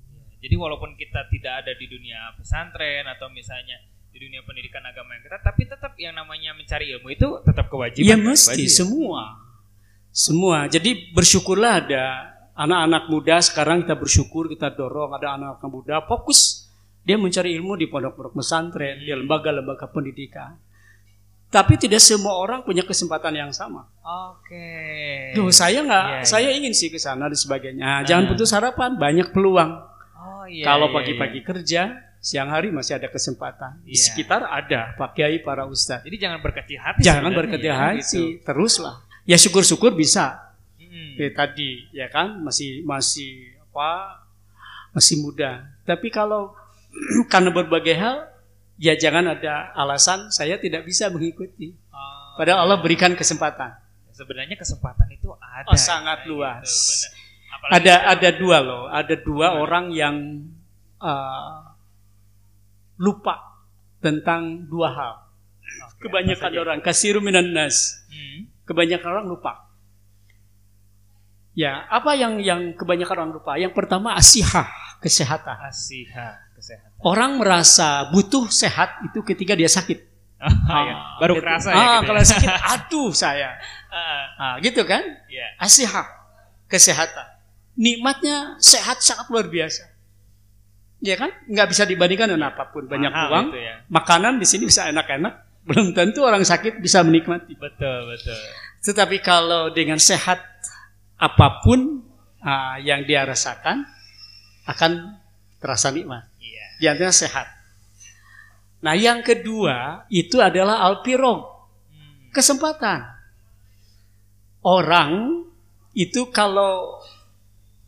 Jadi 0.43 0.55
walaupun 0.61 0.93
kita 0.99 1.25
tidak 1.33 1.65
ada 1.65 1.73
di 1.73 1.87
dunia 1.89 2.35
pesantren 2.37 3.09
atau 3.09 3.33
misalnya 3.33 3.81
di 4.13 4.19
dunia 4.23 4.45
pendidikan 4.47 4.85
agama 4.85 5.17
yang 5.17 5.25
ketat, 5.27 5.43
tapi 5.43 5.67
tetap 5.67 5.93
yang 5.99 6.15
namanya 6.15 6.55
mencari 6.55 6.93
ilmu 6.95 7.09
itu 7.11 7.29
tetap 7.43 7.67
kewajiban. 7.67 8.07
Iya 8.07 8.17
kan, 8.21 8.27
mesti 8.29 8.65
semua. 8.69 9.44
Semua. 10.15 10.71
Jadi 10.71 11.11
bersyukurlah 11.11 11.83
ada 11.83 12.05
anak-anak 12.55 13.11
muda 13.11 13.43
sekarang 13.43 13.83
kita 13.83 13.99
bersyukur 13.99 14.47
kita 14.47 14.71
dorong 14.71 15.11
ada 15.11 15.35
anak-anak 15.35 15.67
muda 15.67 15.99
fokus 16.07 16.71
dia 17.03 17.19
mencari 17.19 17.53
ilmu 17.59 17.77
di 17.77 17.91
pondok-pondok 17.91 18.33
pesantren, 18.33 18.97
di 19.03 19.13
lembaga-lembaga 19.13 19.91
pendidikan. 19.93 20.57
Tapi 21.53 21.77
tidak 21.77 22.01
semua 22.01 22.35
orang 22.35 22.65
punya 22.65 22.83
kesempatan 22.83 23.37
yang 23.37 23.53
sama. 23.53 23.87
Oke. 24.03 25.37
Duh, 25.37 25.53
saya 25.53 25.85
nggak, 25.85 26.05
Iya, 26.11 26.27
saya 26.27 26.49
ingin 26.51 26.73
sih 26.73 26.89
ke 26.91 26.97
sana 26.99 27.29
dan 27.31 27.37
sebagainya. 27.39 27.83
Ah. 27.85 28.01
Jangan 28.03 28.33
putus 28.33 28.51
harapan, 28.57 28.97
banyak 28.97 29.31
peluang. 29.31 29.71
Oh 30.17 30.49
iya. 30.49 30.65
Kalau 30.67 30.91
iya, 30.91 30.95
pagi-pagi 30.97 31.41
kerja, 31.45 31.83
siang 32.25 32.49
hari 32.49 32.73
masih 32.73 32.97
ada 32.97 33.13
kesempatan. 33.13 33.85
Di 33.85 33.93
Iya. 33.93 34.01
sekitar 34.01 34.41
ada 34.49 34.97
Pak 34.97 35.13
Kiai, 35.15 35.45
para 35.45 35.69
ustadz. 35.69 36.03
iya. 36.03 36.09
Jadi 36.09 36.17
jangan 36.25 36.39
berkecil 36.41 36.79
hati. 36.81 37.01
Jangan 37.05 37.31
berkecil 37.37 37.71
ya, 37.71 37.77
hati, 37.77 38.01
gitu. 38.01 38.23
teruslah. 38.49 39.04
Ya 39.25 39.41
syukur-syukur 39.41 39.97
bisa. 39.97 40.53
Mm-mm. 40.77 41.17
Kayak 41.17 41.35
tadi, 41.35 41.89
ya 41.91 42.07
kan 42.13 42.41
masih 42.45 42.85
masih 42.85 43.57
apa? 43.71 44.21
Masih 44.93 45.19
muda. 45.21 45.65
Tapi 45.83 46.13
kalau 46.13 46.53
karena 47.33 47.51
berbagai 47.51 47.97
hal, 47.97 48.29
ya 48.77 48.95
jangan 48.95 49.33
ada 49.33 49.73
alasan 49.75 50.29
saya 50.29 50.61
tidak 50.61 50.85
bisa 50.85 51.09
mengikuti. 51.09 51.73
Oh, 51.91 52.37
Padahal 52.37 52.69
Allah 52.69 52.79
berikan 52.79 53.13
kesempatan. 53.15 53.81
sebenarnya 54.15 54.55
kesempatan 54.55 55.11
itu 55.11 55.27
ada. 55.43 55.67
Oh, 55.67 55.75
sangat 55.75 56.23
ya, 56.23 56.31
luas. 56.31 56.71
Gitu, 56.71 56.87
benar. 56.87 57.11
Apalagi 57.55 57.75
Ada 57.83 57.95
ada 58.15 58.29
dua 58.31 58.57
loh, 58.63 58.83
ada 58.87 59.15
dua 59.19 59.47
Gimana? 59.51 59.63
orang 59.63 59.85
yang 59.91 60.17
uh, 61.03 61.75
lupa 62.99 63.59
tentang 63.99 64.69
dua 64.69 64.89
hal. 64.93 65.15
Oke, 65.91 66.07
Kebanyakan 66.07 66.53
orang 66.61 66.79
kasiru 66.79 67.19
minan 67.19 67.51
nas. 67.51 68.05
Hmm. 68.07 68.47
Kebanyakan 68.65 69.09
orang 69.09 69.27
lupa. 69.29 69.53
Ya, 71.55 71.87
apa 71.87 72.19
yang 72.19 72.43
yang 72.43 72.75
kebanyakan 72.75 73.15
orang 73.15 73.33
lupa? 73.39 73.53
Yang 73.55 73.79
pertama 73.79 74.19
asihah, 74.19 74.67
kesehatan. 74.99 75.55
Asiha 75.71 76.45
kesehatan. 76.59 76.99
Orang 77.05 77.39
merasa 77.39 78.11
butuh 78.11 78.51
sehat 78.51 78.99
itu 79.07 79.23
ketika 79.23 79.55
dia 79.55 79.71
sakit. 79.71 80.11
Ah, 80.45 80.51
iya. 80.83 80.95
Baru 81.23 81.39
gitu. 81.39 81.45
kerasa 81.47 81.69
ah, 81.71 81.73
ya. 81.73 81.79
gitu 81.79 81.87
ya. 81.89 81.99
kalau 82.11 82.21
sakit, 82.25 82.53
aduh 82.75 83.11
saya. 83.15 83.51
Ah, 83.95 84.27
Ah, 84.35 84.55
gitu 84.59 84.83
kan? 84.83 85.07
Iya. 85.31 85.55
Asihah, 85.55 86.03
kesehatan. 86.67 87.31
Nikmatnya 87.79 88.59
sehat 88.59 88.99
sangat 88.99 89.31
luar 89.31 89.47
biasa. 89.47 89.87
Ya 90.99 91.15
kan? 91.15 91.31
Nggak 91.47 91.71
bisa 91.71 91.87
dibandingkan 91.87 92.35
dengan 92.35 92.51
apa 92.51 92.75
pun. 92.75 92.91
Banyak 92.91 93.15
Mahal 93.15 93.31
uang, 93.31 93.47
itu 93.55 93.61
ya. 93.63 93.75
makanan 93.87 94.43
di 94.43 94.47
sini 94.51 94.67
bisa 94.67 94.91
enak-enak. 94.91 95.35
Belum 95.65 95.97
tentu 95.97 96.21
orang 96.21 96.45
sakit 96.45 96.79
bisa 96.79 97.01
menikmati. 97.01 97.57
Betul 97.57 98.13
betul. 98.13 98.37
Tetapi 98.85 99.17
kalau 99.25 99.73
dengan 99.73 99.97
sehat 99.97 100.45
apa 101.17 101.65
pun 101.65 102.05
ah, 102.45 102.77
yang 102.77 103.09
dia 103.09 103.25
rasakan 103.25 103.81
akan 104.69 105.17
terasa 105.57 105.89
nikmat. 105.89 106.29
Iya. 106.37 106.65
Di 106.77 106.85
antaranya 106.93 107.17
sehat. 107.17 107.49
Nah, 108.85 108.93
yang 108.93 109.25
kedua 109.25 110.05
itu 110.13 110.37
adalah 110.45 110.85
alpirog, 110.85 111.41
Hmm. 111.89 112.29
kesempatan. 112.37 113.01
Orang 114.61 115.45
itu 115.97 116.29
kalau 116.29 117.01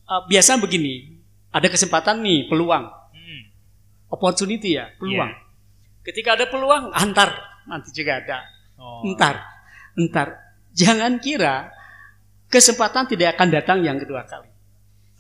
ah, 0.09 0.23
biasa 0.25 0.57
begini, 0.57 1.19
ada 1.53 1.69
kesempatan 1.69 2.25
nih, 2.25 2.49
peluang, 2.49 2.89
Hmm. 3.13 3.43
opportunity 4.09 4.81
ya, 4.81 4.89
peluang. 4.97 5.29
Iya. 5.29 5.45
Ketika 6.07 6.39
ada 6.41 6.47
peluang, 6.49 6.95
antar 6.95 7.35
nanti 7.67 7.91
juga 7.93 8.23
ada. 8.23 8.39
Oh. 8.79 9.07
Entar, 9.07 9.43
entar. 9.99 10.29
Jangan 10.73 11.19
kira 11.19 11.71
kesempatan 12.47 13.11
tidak 13.11 13.37
akan 13.37 13.49
datang 13.51 13.79
yang 13.83 13.99
kedua 13.99 14.25
kali. 14.25 14.49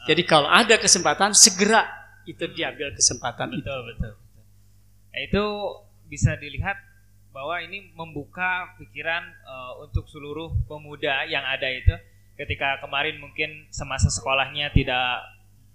Jadi 0.06 0.22
kalau 0.22 0.46
ada 0.46 0.78
kesempatan, 0.78 1.34
segera 1.34 1.82
itu 2.30 2.46
diambil 2.54 2.94
kesempatan 2.94 3.58
itu. 3.58 3.66
Betul 3.66 3.80
betul. 3.90 4.12
betul. 4.14 4.44
Nah, 5.10 5.20
itu 5.22 5.44
bisa 6.06 6.38
dilihat 6.38 6.78
bahwa 7.34 7.58
ini 7.60 7.90
membuka 7.92 8.78
pikiran 8.78 9.26
eh, 9.26 9.72
untuk 9.82 10.06
seluruh 10.06 10.54
pemuda 10.70 11.26
yang 11.26 11.42
ada 11.42 11.66
itu 11.68 11.92
ketika 12.38 12.78
kemarin 12.80 13.18
mungkin 13.18 13.66
semasa 13.72 14.08
sekolahnya 14.12 14.70
tidak 14.70 15.24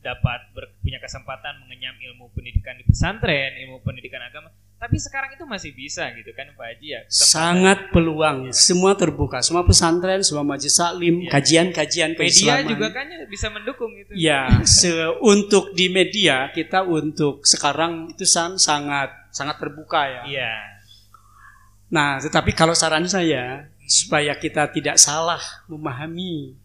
dapat 0.02 0.50
ber- 0.58 0.74
punya 0.82 0.98
kesempatan 0.98 1.62
mengenyam 1.66 1.94
ilmu 1.98 2.34
pendidikan 2.34 2.74
di 2.78 2.86
pesantren, 2.86 3.54
ilmu 3.68 3.84
pendidikan 3.86 4.22
agama. 4.26 4.50
Tapi 4.82 4.98
sekarang 4.98 5.30
itu 5.32 5.46
masih 5.46 5.72
bisa 5.72 6.10
gitu 6.12 6.34
kan 6.34 6.50
Pak 6.52 6.66
Haji 6.66 6.88
ya. 6.90 7.02
Sangat 7.06 7.94
peluang, 7.94 8.50
semua 8.50 8.98
terbuka, 8.98 9.38
semua 9.40 9.62
pesantren, 9.62 10.26
semua 10.26 10.42
majelis 10.42 10.74
taklim, 10.74 11.22
Iya. 11.22 11.30
kajian-kajian 11.30 12.12
media 12.12 12.26
keislaman. 12.26 12.66
juga 12.66 12.88
kan 12.90 13.06
ya 13.06 13.22
bisa 13.30 13.48
mendukung 13.48 13.94
itu. 13.94 14.10
Ya, 14.18 14.50
se- 14.66 14.90
untuk 15.22 15.78
di 15.78 15.86
media 15.86 16.50
kita 16.50 16.82
untuk 16.82 17.46
sekarang 17.46 18.10
itu 18.10 18.26
san- 18.26 18.58
sangat 18.58 19.14
sangat 19.30 19.62
terbuka 19.62 20.02
ya. 20.02 20.22
Iya. 20.26 20.54
Nah, 21.88 22.18
tetapi 22.18 22.50
kalau 22.52 22.74
saran 22.74 23.06
saya 23.06 23.70
supaya 23.86 24.34
kita 24.34 24.66
tidak 24.72 24.98
salah 24.98 25.40
memahami 25.68 26.58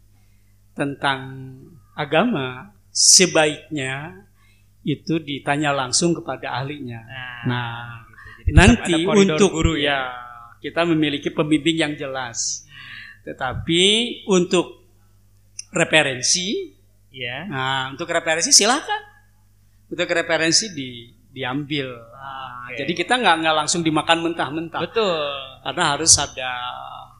tentang 0.72 1.20
agama, 1.92 2.72
sebaiknya 2.88 4.24
itu 4.80 5.18
ditanya 5.18 5.74
langsung 5.74 6.14
kepada 6.14 6.54
ahlinya. 6.54 7.02
Nah, 7.02 7.42
Nah, 7.44 8.05
nanti 8.54 9.02
untuk 9.06 9.50
guru 9.50 9.74
ya. 9.74 9.82
ya 9.82 9.98
kita 10.60 10.82
memiliki 10.88 11.30
pembimbing 11.30 11.76
yang 11.78 11.92
jelas. 11.94 12.66
Tetapi 13.26 13.82
untuk 14.30 14.86
referensi, 15.70 16.72
Iya. 17.10 17.48
nah 17.48 17.82
untuk 17.90 18.06
referensi 18.10 18.50
silakan. 18.54 19.02
Untuk 19.90 20.08
referensi 20.10 20.70
di 20.74 21.10
diambil. 21.30 21.90
Nah, 21.92 22.72
Oke. 22.72 22.82
Jadi 22.82 22.92
kita 22.98 23.14
nggak 23.20 23.36
nggak 23.44 23.56
langsung 23.62 23.84
dimakan 23.86 24.18
mentah-mentah 24.26 24.82
Betul. 24.82 25.30
karena 25.62 25.82
harus 25.94 26.12
ada 26.18 26.50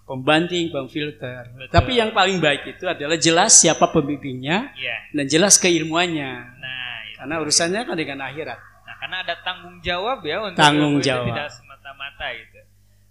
pembanding, 0.09 0.75
pemfilter. 0.75 1.53
Betul. 1.55 1.71
Tapi 1.71 1.93
yang 2.01 2.11
paling 2.11 2.43
baik 2.43 2.67
itu 2.79 2.85
adalah 2.89 3.15
jelas 3.21 3.55
siapa 3.55 3.87
pembimbingnya 3.93 4.73
Iya. 4.75 4.97
dan 5.15 5.25
jelas 5.31 5.55
keilmuannya. 5.61 6.33
Nah, 6.59 6.95
itu. 7.07 7.17
Karena 7.21 7.35
urusannya 7.43 7.81
kan 7.87 7.95
dengan 7.95 8.19
akhirat. 8.27 8.59
Karena 9.07 9.23
ada 9.23 9.39
tanggung 9.47 9.79
jawab 9.79 10.19
ya 10.27 10.43
untuk 10.43 10.59
Tanggung 10.59 10.99
jawab. 10.99 11.31
tidak 11.31 11.47
semata-mata 11.55 12.27
itu. 12.35 12.59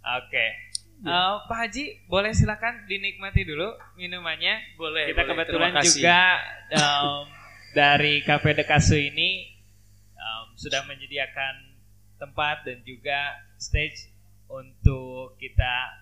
Oke. 0.04 0.46
Eh, 1.08 1.34
Pak 1.48 1.56
Haji, 1.56 2.04
boleh 2.12 2.36
silakan 2.36 2.84
dinikmati 2.84 3.48
dulu 3.48 3.72
minumannya. 3.96 4.75
Boleh. 4.75 5.08
Kita 5.16 5.24
boleh. 5.24 5.32
kebetulan 5.48 5.72
juga 5.80 6.20
em, 6.68 7.24
dari 7.72 8.20
Cafe 8.28 8.60
de 8.60 8.68
Casu 8.68 9.00
ini 9.00 9.56
em, 10.20 10.46
sudah 10.60 10.84
menyediakan 10.84 11.80
tempat 12.20 12.68
dan 12.68 12.84
juga 12.84 13.32
stage 13.56 14.12
untuk 14.52 15.40
kita 15.40 15.96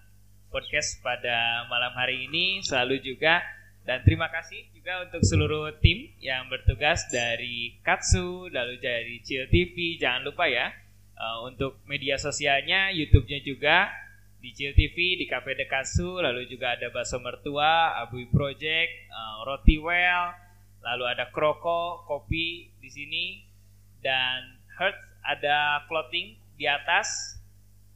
podcast 0.49 0.97
pada 1.05 1.69
malam 1.69 1.93
hari 1.93 2.25
ini 2.25 2.65
selalu 2.65 2.97
juga 2.97 3.45
dan 3.83 3.99
terima 4.07 4.31
kasih 4.31 4.63
juga 4.71 5.03
untuk 5.03 5.21
seluruh 5.23 5.75
tim 5.83 6.11
yang 6.23 6.47
bertugas 6.47 7.03
dari 7.11 7.79
Katsu 7.83 8.47
lalu 8.47 8.79
dari 8.79 9.19
Chill 9.19 9.47
TV 9.51 9.99
jangan 9.99 10.23
lupa 10.23 10.47
ya. 10.47 10.71
Eh, 11.13 11.37
untuk 11.45 11.83
media 11.85 12.17
sosialnya 12.17 12.89
YouTube-nya 12.95 13.39
juga 13.43 13.91
di 14.39 14.51
Chill 14.51 14.75
TV 14.75 15.19
di 15.19 15.25
Cafe 15.27 15.55
de 15.55 15.67
Katsu 15.67 16.19
lalu 16.19 16.47
juga 16.47 16.75
ada 16.79 16.91
Baso 16.91 17.19
Mertua 17.19 17.99
Abui 17.99 18.27
Project 18.31 18.91
eh, 19.11 19.37
Roti 19.45 19.77
Well 19.79 20.35
lalu 20.83 21.03
ada 21.07 21.31
Kroko 21.31 22.03
kopi 22.07 22.71
di 22.79 22.89
sini 22.91 23.25
dan 24.03 24.59
Hertz 24.75 24.99
ada 25.23 25.87
clothing 25.87 26.35
di 26.59 26.67
atas. 26.67 27.39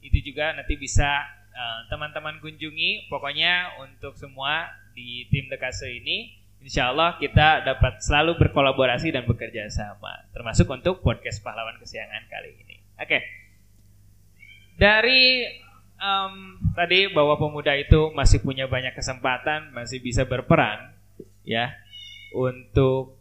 Itu 0.00 0.18
juga 0.24 0.56
nanti 0.56 0.74
bisa 0.80 1.28
eh, 1.52 1.80
teman-teman 1.92 2.40
kunjungi. 2.40 3.12
Pokoknya 3.12 3.78
untuk 3.84 4.16
semua 4.16 4.72
di 4.98 5.30
tim 5.30 5.46
Dekase 5.46 5.86
ini 5.94 6.34
Insya 6.58 6.90
Allah 6.90 7.14
kita 7.22 7.62
dapat 7.62 8.02
selalu 8.02 8.34
berkolaborasi 8.34 9.14
dan 9.14 9.22
bekerja 9.22 9.70
sama 9.70 10.26
termasuk 10.34 10.66
untuk 10.66 10.98
podcast 11.06 11.38
pahlawan 11.38 11.78
kesiangan 11.78 12.26
kali 12.26 12.50
ini 12.66 12.82
oke 12.98 13.18
dari 14.74 15.46
em, 16.02 16.34
tadi 16.74 17.14
bahwa 17.14 17.38
pemuda 17.38 17.78
itu 17.78 18.10
masih 18.10 18.42
punya 18.42 18.66
banyak 18.66 18.90
kesempatan 18.98 19.70
masih 19.70 20.02
bisa 20.02 20.26
berperan 20.26 20.90
ya 21.46 21.70
untuk 22.34 23.14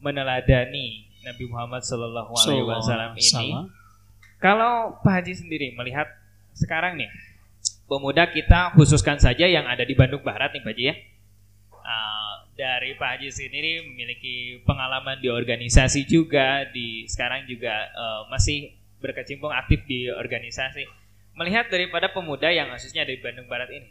meneladani 0.00 1.12
Nabi 1.28 1.44
Muhammad 1.44 1.84
Shallallahu 1.84 2.32
Alaihi 2.40 2.64
Wasallam 2.64 3.12
ini 3.20 3.28
Sama. 3.28 3.68
kalau 4.40 4.96
Pak 5.04 5.12
Haji 5.20 5.36
sendiri 5.36 5.76
melihat 5.76 6.08
sekarang 6.56 6.96
nih 6.96 7.12
pemuda 7.84 8.28
kita 8.32 8.72
khususkan 8.76 9.20
saja 9.20 9.44
yang 9.44 9.68
ada 9.68 9.84
di 9.84 9.92
Bandung 9.92 10.24
Barat 10.24 10.56
nih 10.56 10.64
Pak 10.64 10.72
Haji 10.72 10.84
ya. 10.88 10.96
Uh, 11.88 12.44
dari 12.52 12.92
Pak 13.00 13.16
Haji 13.16 13.32
sendiri 13.32 13.80
memiliki 13.80 14.60
pengalaman 14.68 15.16
di 15.24 15.32
organisasi 15.32 16.04
juga 16.04 16.68
di 16.68 17.08
sekarang 17.08 17.48
juga 17.48 17.88
uh, 17.96 18.28
masih 18.28 18.76
berkecimpung 19.00 19.48
aktif 19.48 19.88
di 19.88 20.12
organisasi. 20.12 20.84
Melihat 21.32 21.72
daripada 21.72 22.12
pemuda 22.12 22.52
yang 22.52 22.68
khususnya 22.76 23.08
dari 23.08 23.16
Bandung 23.24 23.48
Barat 23.48 23.72
ini. 23.72 23.88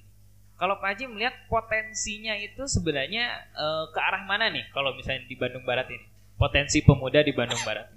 Kalau 0.61 0.77
Pak 0.77 0.93
Haji 0.93 1.09
melihat 1.09 1.33
potensinya 1.49 2.37
itu 2.37 2.69
sebenarnya 2.69 3.49
uh, 3.57 3.89
ke 3.89 3.97
arah 3.97 4.29
mana 4.29 4.53
nih 4.53 4.69
kalau 4.77 4.93
misalnya 4.93 5.25
di 5.25 5.33
Bandung 5.33 5.65
Barat 5.65 5.89
ini? 5.89 6.05
Potensi 6.37 6.85
pemuda 6.85 7.25
di 7.25 7.33
Bandung 7.33 7.61
Barat. 7.65 7.89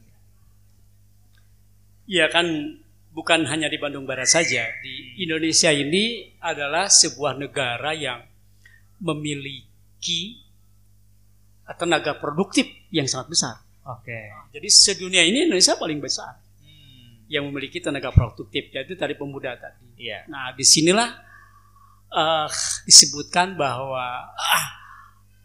Iya 2.09 2.33
kan 2.33 2.47
bukan 3.13 3.45
hanya 3.53 3.69
di 3.69 3.77
Bandung 3.77 4.09
Barat 4.09 4.33
saja. 4.33 4.65
Di 4.81 5.21
Indonesia 5.21 5.69
ini 5.77 6.37
adalah 6.41 6.89
sebuah 6.89 7.37
negara 7.37 7.93
yang 7.93 8.25
memiliki 8.97 9.70
tenaga 11.79 12.19
produktif 12.19 12.67
yang 12.91 13.07
sangat 13.07 13.29
besar. 13.31 13.55
Oke. 13.87 14.51
Jadi 14.51 14.69
sedunia 14.69 15.23
ini 15.23 15.47
Indonesia 15.47 15.79
paling 15.79 16.01
besar 16.03 16.37
Hmm, 16.61 17.25
yang 17.33 17.49
memiliki 17.49 17.81
tenaga 17.81 18.13
produktif, 18.13 18.69
yaitu 18.75 18.95
tadi 18.99 19.17
pemuda 19.17 19.57
tadi. 19.57 19.87
Iya. 19.97 20.29
Nah, 20.29 20.53
di 20.53 20.65
sinilah 20.67 21.09
eh, 22.11 22.49
disebutkan 22.85 23.55
bahwa 23.57 24.35
ah, 24.35 24.67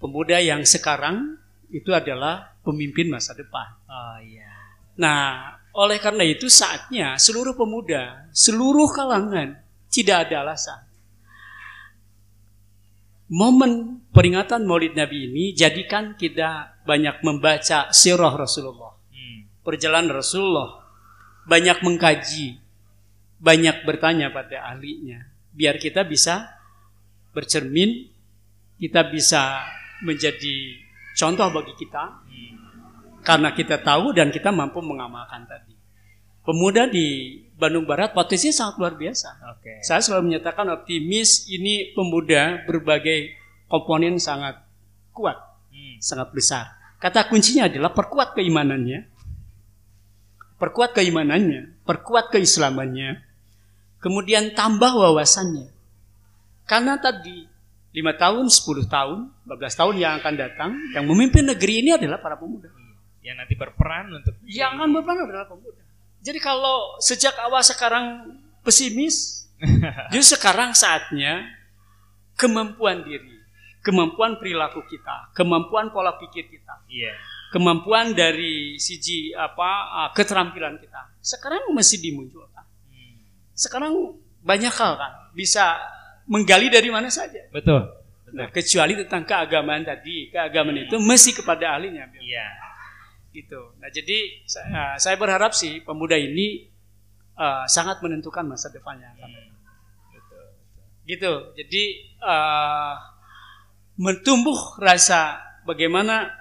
pemuda 0.01 0.41
yang 0.41 0.65
sekarang 0.67 1.39
itu 1.71 1.93
adalah 1.93 2.55
pemimpin 2.61 3.09
masa 3.09 3.33
depan. 3.33 3.67
Oh 3.87 4.17
iya. 4.21 4.49
Nah, 4.95 5.55
oleh 5.75 5.99
karena 5.99 6.23
itu 6.23 6.47
saatnya 6.47 7.19
seluruh 7.19 7.55
pemuda, 7.55 8.31
seluruh 8.31 8.87
kalangan 8.95 9.59
tidak 9.91 10.27
ada 10.29 10.47
alasan. 10.47 10.79
Momen 13.25 14.05
peringatan 14.13 14.69
Maulid 14.69 14.93
Nabi 14.93 15.29
ini 15.29 15.49
jadikan 15.57 16.13
kita 16.13 16.77
banyak 16.85 17.25
membaca 17.25 17.89
sirah 17.89 18.33
Rasulullah, 18.37 18.93
Hmm. 19.09 19.49
perjalanan 19.65 20.21
Rasulullah, 20.21 20.85
banyak 21.49 21.81
mengkaji, 21.81 22.61
banyak 23.41 23.81
bertanya 23.83 24.29
pada 24.29 24.69
ahlinya, 24.69 25.25
biar 25.51 25.81
kita 25.81 26.05
bisa 26.05 26.53
bercermin, 27.33 28.07
kita 28.77 29.09
bisa 29.09 29.65
menjadi 30.05 30.85
contoh 31.17 31.49
bagi 31.49 31.73
kita, 31.81 32.03
karena 33.25 33.49
kita 33.57 33.81
tahu 33.81 34.13
dan 34.13 34.29
kita 34.29 34.53
mampu 34.53 34.79
mengamalkan 34.85 35.49
tadi. 35.49 35.74
Pemuda 36.45 36.85
di 36.85 37.41
Bandung 37.57 37.89
Barat 37.89 38.13
potensinya 38.13 38.53
sangat 38.53 38.75
luar 38.77 38.93
biasa. 38.93 39.29
Oke. 39.57 39.81
Saya 39.81 40.03
selalu 40.05 40.29
menyatakan 40.29 40.69
optimis 40.69 41.49
ini 41.49 41.89
pemuda 41.97 42.61
berbagai 42.69 43.33
komponen 43.65 44.21
sangat 44.21 44.61
kuat, 45.09 45.35
Hmm. 45.73 45.97
sangat 45.97 46.29
besar. 46.35 46.65
Kata 47.01 47.25
kuncinya 47.25 47.65
adalah 47.65 47.91
perkuat 47.91 48.37
keimanannya, 48.37 49.09
perkuat 50.61 50.93
keimanannya, 50.93 51.81
perkuat 51.81 52.29
keislamannya, 52.29 53.25
kemudian 53.97 54.53
tambah 54.53 54.93
wawasannya. 54.93 55.73
Karena 56.69 56.97
tadi 56.97 57.45
lima 57.95 58.11
tahun, 58.19 58.51
10 58.51 58.83
tahun, 58.85 59.31
12 59.47 59.73
tahun 59.73 59.95
yang 59.95 60.13
akan 60.19 60.33
datang, 60.35 60.71
yang 60.91 61.07
memimpin 61.07 61.47
negeri 61.47 61.81
ini 61.85 61.95
adalah 61.95 62.19
para 62.19 62.35
pemuda. 62.35 62.67
Yang 63.23 63.35
nanti 63.41 63.53
berperan 63.57 64.05
untuk 64.11 64.35
Yang 64.45 64.71
akan 64.77 64.89
berperan 64.93 65.19
adalah 65.25 65.47
pemuda. 65.47 65.84
Jadi 66.25 66.39
kalau 66.41 66.97
sejak 66.97 67.37
awal 67.37 67.61
sekarang 67.61 68.33
pesimis, 68.65 69.45
justru 70.13 70.33
sekarang 70.41 70.73
saatnya 70.73 71.45
kemampuan 72.33 73.05
diri, 73.05 73.37
kemampuan 73.85 74.41
perilaku 74.41 74.81
kita, 74.89 75.29
kemampuan 75.37 75.93
pola 75.93 76.17
pikir 76.17 76.49
kita, 76.49 76.81
Iya. 76.89 77.13
kemampuan 77.53 78.17
dari 78.17 78.81
sisi 78.81 79.29
apa 79.37 80.09
keterampilan 80.17 80.81
kita. 80.81 81.13
Sekarang 81.21 81.69
mesti 81.69 82.01
dimunculkan. 82.01 82.65
Hmm. 82.89 83.15
Sekarang 83.53 83.93
banyak 84.41 84.73
hal 84.73 84.97
kan 84.97 85.13
bisa 85.37 85.77
menggali 86.25 86.73
dari 86.73 86.89
mana 86.89 87.13
saja. 87.13 87.45
Betul. 87.53 87.85
Nah, 88.35 88.49
kecuali 88.51 88.97
tentang 88.99 89.23
keagamaan 89.23 89.85
tadi, 89.85 90.27
keagamaan 90.33 90.89
itu 90.89 90.97
mesti 90.99 91.37
kepada 91.37 91.77
ahlinya. 91.77 92.09
Iya. 92.17 92.64
Gitu. 93.35 93.75
Nah 93.83 93.91
jadi 93.91 94.47
saya, 94.47 94.95
saya 94.95 95.19
berharap 95.19 95.51
sih 95.51 95.83
pemuda 95.83 96.15
ini 96.15 96.71
uh, 97.35 97.67
sangat 97.67 97.99
menentukan 97.99 98.47
masa 98.47 98.71
depannya. 98.71 99.11
Hmm. 99.19 99.51
Betul. 100.15 100.45
Gitu. 101.03 101.33
Jadi 101.59 101.83
uh, 102.23 102.95
mentumbuh 103.99 104.79
rasa 104.79 105.43
bagaimana 105.67 106.31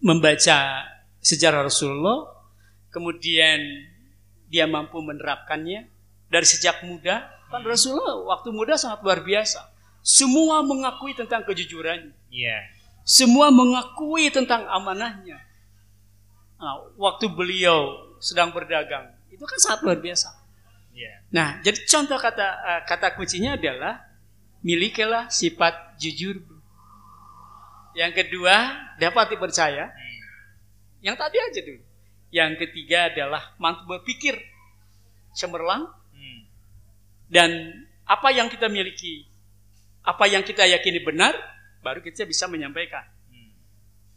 membaca 0.00 0.84
sejarah 1.20 1.68
Rasulullah, 1.68 2.28
kemudian 2.92 3.60
dia 4.48 4.64
mampu 4.64 5.00
menerapkannya 5.00 5.88
dari 6.28 6.46
sejak 6.46 6.84
muda. 6.84 7.28
Kan 7.50 7.66
Rasulullah 7.66 8.30
waktu 8.30 8.54
muda 8.54 8.78
sangat 8.78 9.02
luar 9.02 9.24
biasa. 9.26 9.66
Semua 10.00 10.64
mengakui 10.64 11.12
tentang 11.12 11.44
kejujurannya. 11.44 12.14
Iya. 12.32 12.58
Semua 13.04 13.50
mengakui 13.52 14.30
tentang 14.32 14.64
amanahnya. 14.70 15.49
Nah, 16.60 16.92
waktu 17.00 17.26
beliau 17.32 18.12
sedang 18.20 18.52
berdagang, 18.52 19.08
itu 19.32 19.40
kan 19.40 19.58
sangat 19.58 19.80
luar 19.80 19.98
biasa. 19.98 20.28
Iya. 20.92 21.24
Nah, 21.32 21.48
jadi 21.64 21.80
contoh 21.88 22.20
kata 22.20 22.46
eh, 22.46 22.80
kata 22.84 23.16
kuncinya 23.16 23.56
adalah 23.56 24.04
milikilah 24.60 25.32
sifat 25.32 25.96
jujur. 25.96 26.36
Yang 27.96 28.12
kedua, 28.22 28.54
dapat 29.00 29.34
dipercaya. 29.34 29.88
Hmm. 29.88 30.18
Yang 31.00 31.16
tadi 31.16 31.36
aja 31.40 31.60
dulu. 31.64 31.82
Yang 32.30 32.52
ketiga 32.62 33.10
adalah 33.10 33.42
mampu 33.58 33.82
berpikir 33.88 34.38
cemerlang 35.34 35.88
Hmm. 36.10 36.42
dan 37.32 37.50
apa 38.04 38.28
yang 38.34 38.52
kita 38.52 38.68
miliki, 38.68 39.24
apa 40.04 40.28
yang 40.28 40.44
kita 40.44 40.68
yakini 40.68 41.00
benar, 41.00 41.32
baru 41.80 42.04
kita 42.04 42.28
bisa 42.28 42.44
menyampaikan. 42.46 43.08
Hmm. 43.32 43.56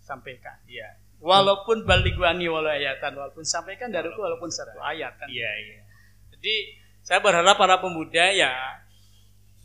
Sampaikan. 0.03 0.59
Iya. 0.67 0.99
Walaupun 1.23 1.87
baliguani 1.87 2.51
walau 2.51 2.67
ayatan, 2.67 3.15
walaupun 3.15 3.47
sampaikan 3.47 3.87
dariku 3.87 4.19
walaupun 4.19 4.51
satu 4.51 4.75
ayat 4.83 5.15
kan. 5.15 5.31
Iya, 5.31 5.51
iya. 5.63 5.79
Jadi 6.35 6.55
saya 6.99 7.23
berharap 7.23 7.55
para 7.55 7.79
pemuda 7.79 8.27
ya 8.29 8.51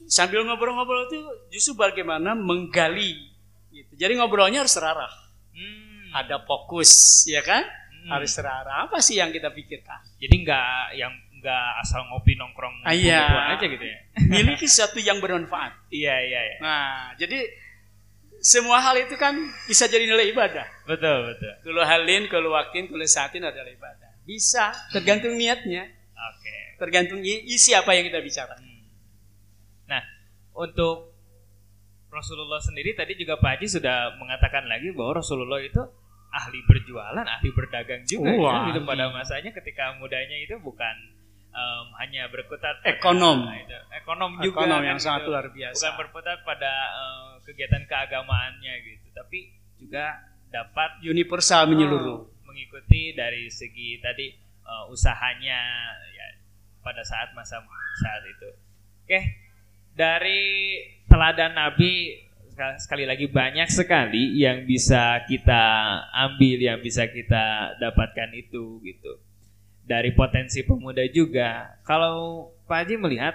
sambil 0.06 0.46
ngobrol-ngobrol 0.46 1.10
itu 1.10 1.18
justru 1.50 1.74
bagaimana 1.74 2.32
menggali 2.32 3.34
gitu. 3.74 3.92
Jadi 3.98 4.12
ngobrolnya 4.16 4.62
harus 4.62 4.72
terarah. 4.72 5.10
Hmm. 5.50 6.14
Ada 6.14 6.46
fokus, 6.46 6.90
ya 7.26 7.42
kan? 7.42 7.66
Hmm. 7.66 8.08
Harus 8.16 8.32
terarah. 8.32 8.86
Apa 8.86 9.02
sih 9.02 9.18
yang 9.18 9.34
kita 9.34 9.50
pikirkan? 9.50 9.98
Jadi 10.16 10.34
nggak 10.46 10.94
yang 10.96 11.12
nggak 11.38 11.66
asal 11.82 12.02
ngopi 12.10 12.34
nongkrong 12.34 12.82
Ah, 12.82 12.94
iya. 12.94 13.26
ngobrol 13.26 13.46
aja 13.58 13.66
gitu 13.66 13.84
ya. 13.84 13.98
Miliki 14.38 14.66
sesuatu 14.66 14.98
yang 14.98 15.18
bermanfaat. 15.18 15.90
iya, 15.90 16.16
iya, 16.22 16.40
iya. 16.40 16.56
Nah, 16.62 17.12
jadi 17.14 17.38
semua 18.38 18.79
hal 18.79 18.96
itu 19.03 19.14
kan 19.18 19.35
bisa 19.66 19.90
jadi 19.90 20.07
nilai 20.07 20.31
ibadah. 20.31 20.66
Betul, 20.87 21.35
betul. 21.35 21.53
Kalau 21.66 21.83
halin, 21.83 22.22
kalau 22.31 22.51
waktin, 22.55 22.87
kalau 22.87 23.05
saatin 23.05 23.42
adalah 23.42 23.68
ibadah. 23.68 24.11
Bisa, 24.22 24.70
tergantung 24.92 25.35
niatnya, 25.35 25.88
Oke. 26.14 26.57
tergantung 26.79 27.20
i- 27.24 27.48
isi 27.48 27.72
apa 27.72 27.96
yang 27.96 28.07
kita 28.07 28.20
bicara. 28.20 28.55
Hmm. 28.61 28.85
Nah, 29.88 30.03
untuk 30.55 31.16
Rasulullah 32.09 32.61
sendiri 32.61 32.96
tadi 32.96 33.16
juga 33.16 33.37
Pak 33.37 33.61
Haji 33.61 33.66
sudah 33.81 34.16
mengatakan 34.16 34.64
lagi 34.64 34.92
bahwa 34.96 35.20
Rasulullah 35.20 35.61
itu 35.61 35.81
ahli 36.29 36.61
berjualan, 36.64 37.24
ahli 37.24 37.48
berdagang 37.53 38.05
juga 38.05 38.33
Wah, 38.37 38.68
ya. 38.72 38.81
Pada 38.85 39.12
masanya 39.12 39.51
ketika 39.53 39.96
mudanya 39.96 40.37
itu 40.37 40.57
bukan 40.61 40.94
em, 41.52 41.87
hanya 41.98 42.28
berkutat 42.28 42.80
Ekonom. 42.84 43.48
Nah, 43.48 43.56
itu. 43.58 43.78
ekonom 43.94 44.30
juga 44.40 44.64
Ekonom 44.64 44.80
kan 44.80 44.88
yang 44.94 45.00
sangat 45.00 45.20
gitu. 45.24 45.30
luar 45.32 45.46
biasa. 45.50 45.84
Bukan 45.84 45.94
berputar 46.04 46.37
pada 46.44 46.72
eh, 46.94 47.30
kegiatan 47.48 47.82
keagamaannya 47.88 48.74
gitu, 48.84 49.06
tapi 49.12 49.38
juga 49.78 50.22
dapat 50.48 51.02
Universal 51.04 51.68
menyeluruh. 51.68 52.20
Oh, 52.24 52.46
mengikuti 52.48 53.12
dari 53.12 53.48
segi 53.52 54.00
tadi 54.00 54.32
eh, 54.40 54.84
usahanya 54.92 55.61
ya 56.14 56.26
pada 56.80 57.04
saat 57.04 57.34
masa 57.37 57.61
saat 58.00 58.22
itu. 58.24 58.50
Oke, 59.04 59.20
dari 59.96 60.42
teladan 61.08 61.56
Nabi 61.56 62.24
sekali 62.78 63.06
lagi 63.06 63.30
banyak 63.30 63.70
sekali 63.70 64.34
yang 64.42 64.66
bisa 64.66 65.22
kita 65.30 65.62
ambil, 66.11 66.58
yang 66.58 66.78
bisa 66.82 67.06
kita 67.06 67.78
dapatkan 67.78 68.34
itu 68.34 68.82
gitu. 68.82 69.27
Dari 69.88 70.12
potensi 70.12 70.61
pemuda 70.62 71.01
juga. 71.09 71.81
Kalau 71.83 72.48
Pak 72.68 72.85
Haji 72.85 72.94
melihat 73.01 73.35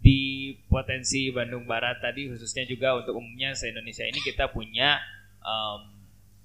di 0.00 0.56
potensi 0.72 1.28
Bandung 1.28 1.68
Barat 1.68 2.00
tadi 2.00 2.24
khususnya 2.24 2.64
juga 2.64 2.96
untuk 2.96 3.20
umumnya 3.20 3.52
se 3.52 3.68
Indonesia 3.68 4.08
ini 4.08 4.16
kita 4.24 4.48
punya 4.48 4.96
em, 5.44 5.80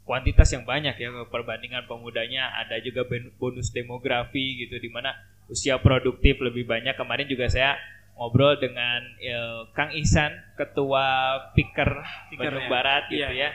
kuantitas 0.04 0.52
yang 0.52 0.68
banyak 0.68 1.00
ya 1.00 1.10
perbandingan 1.32 1.88
pemudanya 1.88 2.52
ada 2.52 2.76
juga 2.84 3.08
bonus 3.40 3.72
demografi 3.72 4.60
gitu 4.60 4.76
di 4.76 4.92
mana 4.92 5.16
usia 5.48 5.80
produktif 5.80 6.36
lebih 6.44 6.68
banyak 6.68 7.00
kemarin 7.00 7.32
juga 7.32 7.48
saya 7.48 7.80
ngobrol 8.20 8.60
dengan 8.60 9.02
eh, 9.24 9.72
Kang 9.72 9.96
Ihsan 9.96 10.36
ketua 10.60 11.40
Piker 11.56 12.04
Piker, 12.36 12.40
Bandung 12.52 12.68
ya. 12.68 12.72
Barat 12.72 13.04
gitu 13.08 13.24
Iya. 13.32 13.40
ya 13.40 13.50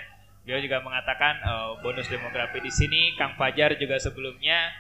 dia 0.49 0.57
juga 0.65 0.81
mengatakan 0.81 1.45
eh, 1.45 1.71
bonus 1.85 2.09
demografi 2.09 2.57
di 2.65 2.73
sini 2.73 3.13
Kang 3.21 3.37
Fajar 3.37 3.77
juga 3.77 4.01
sebelumnya 4.01 4.73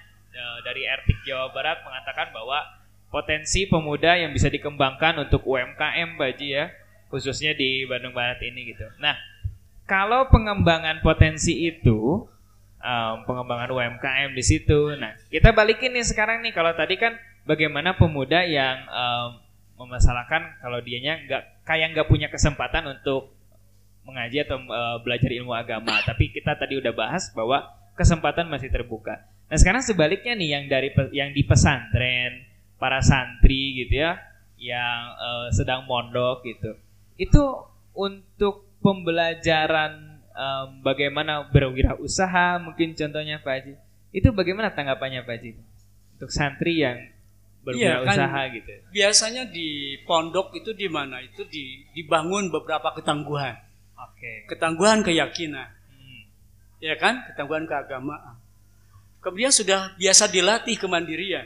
dari 0.62 0.86
Ertik 0.86 1.18
Jawa 1.26 1.50
Barat 1.50 1.82
mengatakan 1.82 2.30
bahwa 2.30 2.62
potensi 3.10 3.66
pemuda 3.66 4.14
yang 4.14 4.30
bisa 4.30 4.46
dikembangkan 4.46 5.26
untuk 5.26 5.42
UMKM 5.42 6.14
Baji 6.14 6.48
ya 6.54 6.70
khususnya 7.10 7.52
di 7.58 7.84
Bandung 7.90 8.14
Barat 8.14 8.38
ini 8.42 8.70
gitu. 8.70 8.86
Nah 9.02 9.18
kalau 9.90 10.30
pengembangan 10.30 11.02
potensi 11.02 11.66
itu 11.66 12.30
em, 12.80 13.14
pengembangan 13.28 13.70
UMKM 13.74 14.30
di 14.32 14.44
situ. 14.44 14.94
Nah, 14.96 15.18
kita 15.28 15.50
balikin 15.50 15.90
nih 15.90 16.06
sekarang 16.06 16.46
nih 16.46 16.54
kalau 16.54 16.72
tadi 16.74 16.94
kan 16.94 17.18
bagaimana 17.44 17.98
pemuda 17.98 18.46
yang 18.46 18.86
em, 18.86 19.28
memasalahkan 19.80 20.60
kalau 20.60 20.78
dianya 20.84 21.24
nggak 21.24 21.42
kayak 21.64 21.90
nggak 21.96 22.08
punya 22.08 22.28
kesempatan 22.28 22.84
untuk 22.86 23.32
mengaji 24.04 24.44
atau 24.44 24.58
eh, 24.60 24.96
belajar 25.04 25.30
ilmu 25.30 25.52
agama. 25.56 26.00
Tapi 26.04 26.32
kita 26.32 26.56
tadi 26.56 26.76
udah 26.76 26.92
bahas 26.92 27.32
bahwa 27.32 27.64
kesempatan 27.96 28.48
masih 28.48 28.68
terbuka. 28.72 29.24
Nah, 29.50 29.56
sekarang 29.58 29.82
sebaliknya 29.82 30.38
nih 30.38 30.48
yang 30.54 30.64
dari 30.70 30.94
yang 31.10 31.34
di 31.34 31.42
pesantren, 31.42 32.46
para 32.78 33.02
santri 33.02 33.82
gitu 33.82 33.98
ya, 33.98 34.14
yang 34.62 34.98
eh, 35.18 35.48
sedang 35.50 35.90
mondok 35.90 36.46
gitu. 36.46 36.78
Itu 37.18 37.66
untuk 37.90 38.70
pembelajaran 38.80 40.22
em, 40.30 40.68
bagaimana 40.80 41.50
berwirausaha 41.50 42.62
mungkin 42.62 42.94
contohnya 42.94 43.42
Pak 43.42 43.52
Haji. 43.52 43.74
Itu 44.14 44.32
bagaimana 44.32 44.72
tanggapannya 44.72 45.26
Pak 45.26 45.34
Haji? 45.34 45.50
Untuk 46.16 46.30
santri 46.30 46.80
yang 46.80 46.96
Iya, 47.60 48.00
berwirausaha 48.00 48.40
gitu. 48.56 48.72
Biasanya 48.88 49.44
di 49.52 50.00
pondok 50.08 50.56
itu 50.56 50.72
di 50.72 50.88
mana? 50.88 51.20
Itu 51.20 51.44
di, 51.44 51.84
dibangun 51.92 52.48
beberapa 52.48 52.96
ketangguhan. 52.96 53.52
Oke. 54.00 54.48
Ketangguhan 54.48 55.04
keyakinan. 55.04 55.68
Hmm. 55.68 56.20
Ya 56.80 56.96
kan? 56.96 57.20
Ketangguhan 57.28 57.68
keagamaan. 57.68 58.40
Kemudian 59.20 59.52
sudah 59.52 59.92
biasa 60.00 60.32
dilatih 60.32 60.80
kemandirian. 60.80 61.44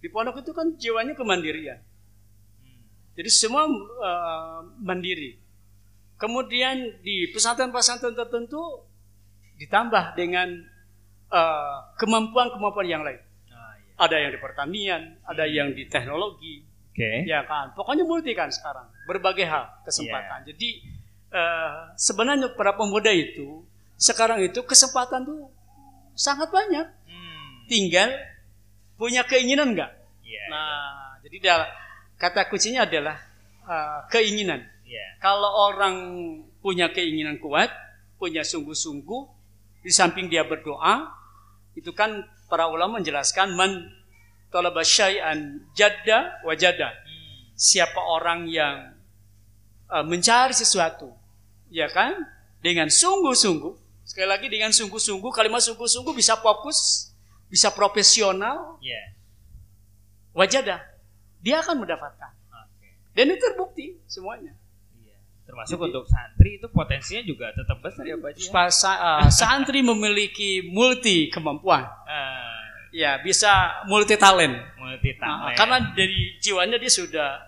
Di 0.00 0.08
pondok 0.08 0.40
itu 0.40 0.56
kan 0.56 0.72
jiwanya 0.80 1.12
kemandirian. 1.12 1.76
Hmm. 2.64 2.80
Jadi 3.20 3.30
semua 3.30 3.68
eh, 3.68 4.58
mandiri. 4.80 5.36
Kemudian 6.16 7.00
di 7.04 7.28
pesantren-pesantren 7.32 8.16
tertentu 8.16 8.60
ditambah 9.60 10.16
dengan 10.16 10.48
eh, 11.28 11.78
kemampuan-kemampuan 12.00 12.88
yang 12.88 13.04
lain. 13.04 13.20
Ah, 13.52 13.76
iya. 13.76 13.92
Ada 14.00 14.16
yang 14.16 14.30
di 14.32 14.40
pertanian, 14.40 15.02
ada 15.28 15.44
yang 15.44 15.68
di 15.76 15.84
teknologi, 15.84 16.64
Oke. 16.96 17.28
ya 17.28 17.44
kan. 17.44 17.76
Pokoknya 17.76 18.08
multi 18.08 18.32
kan 18.32 18.48
sekarang, 18.48 18.88
berbagai 19.04 19.44
hal 19.44 19.68
kesempatan. 19.84 20.48
Jadi 20.48 20.80
eh, 21.28 21.78
sebenarnya 22.00 22.56
para 22.56 22.72
pemuda 22.72 23.12
itu 23.12 23.68
sekarang 24.00 24.40
itu 24.40 24.64
kesempatan 24.64 25.28
tuh 25.28 25.59
sangat 26.20 26.52
banyak. 26.52 26.84
Hmm. 27.08 27.64
Tinggal 27.64 28.12
punya 29.00 29.24
keinginan 29.24 29.72
nggak? 29.72 29.88
Iya. 30.20 30.44
Nah, 30.52 31.16
jadi 31.24 31.36
dah- 31.40 31.72
kata 32.20 32.44
kuncinya 32.52 32.84
adalah 32.84 33.16
eh, 33.64 33.98
keinginan. 34.12 34.60
Iya. 34.84 35.16
Kalau 35.24 35.72
orang 35.72 35.96
punya 36.60 36.92
keinginan 36.92 37.40
kuat, 37.40 37.72
punya 38.20 38.44
sungguh-sungguh, 38.44 39.22
di 39.80 39.88
samping 39.88 40.28
dia 40.28 40.44
berdoa, 40.44 41.08
itu 41.72 41.88
kan 41.96 42.20
para 42.52 42.68
ulama 42.68 43.00
menjelaskan 43.00 43.56
man 43.56 43.88
talaba 44.52 44.84
syai'an 44.84 45.64
jadda 45.72 46.44
wajada. 46.44 46.92
Hmm. 46.92 47.56
Siapa 47.56 47.96
orang 47.96 48.44
yang 48.44 48.92
eh, 49.88 50.04
mencari 50.04 50.52
sesuatu, 50.52 51.08
ya 51.72 51.88
kan? 51.88 52.12
Dengan 52.60 52.92
sungguh-sungguh. 52.92 53.79
Sekali 54.10 54.26
lagi 54.26 54.50
dengan 54.50 54.74
sungguh-sungguh, 54.74 55.30
kalimat 55.30 55.62
sungguh-sungguh 55.62 56.10
bisa 56.10 56.34
fokus, 56.34 57.10
bisa 57.46 57.70
profesional, 57.70 58.74
Iya. 58.82 59.14
wajada. 60.34 60.82
Dia 61.38 61.62
akan 61.62 61.86
mendapatkan. 61.86 62.32
Oke. 62.50 62.90
Dan 63.14 63.30
itu 63.30 63.38
terbukti 63.40 63.86
semuanya. 64.04 64.50
Iya. 64.98 65.14
Termasuk 65.46 65.78
Jadi- 65.78 65.86
untuk 65.88 66.04
santri 66.06 66.50
itu 66.58 66.66
potensinya 66.68 67.22
juga 67.22 67.54
tetap 67.54 67.78
besar 67.78 68.02
ya 68.02 68.18
Pak 68.18 68.30
ya? 68.34 68.50
Uh, 68.50 69.30
santri 69.30 69.80
memiliki 69.80 70.66
multi 70.66 71.30
kemampuan. 71.30 71.86
Ah, 72.04 72.58
Ya, 72.90 73.22
bisa 73.22 73.46
multi 73.86 74.18
talent. 74.18 74.58
multi 74.74 75.14
Nah, 75.14 75.54
talent. 75.54 75.54
karena 75.54 75.76
dari 75.94 76.34
jiwanya 76.42 76.74
dia 76.74 76.90
sudah 76.90 77.38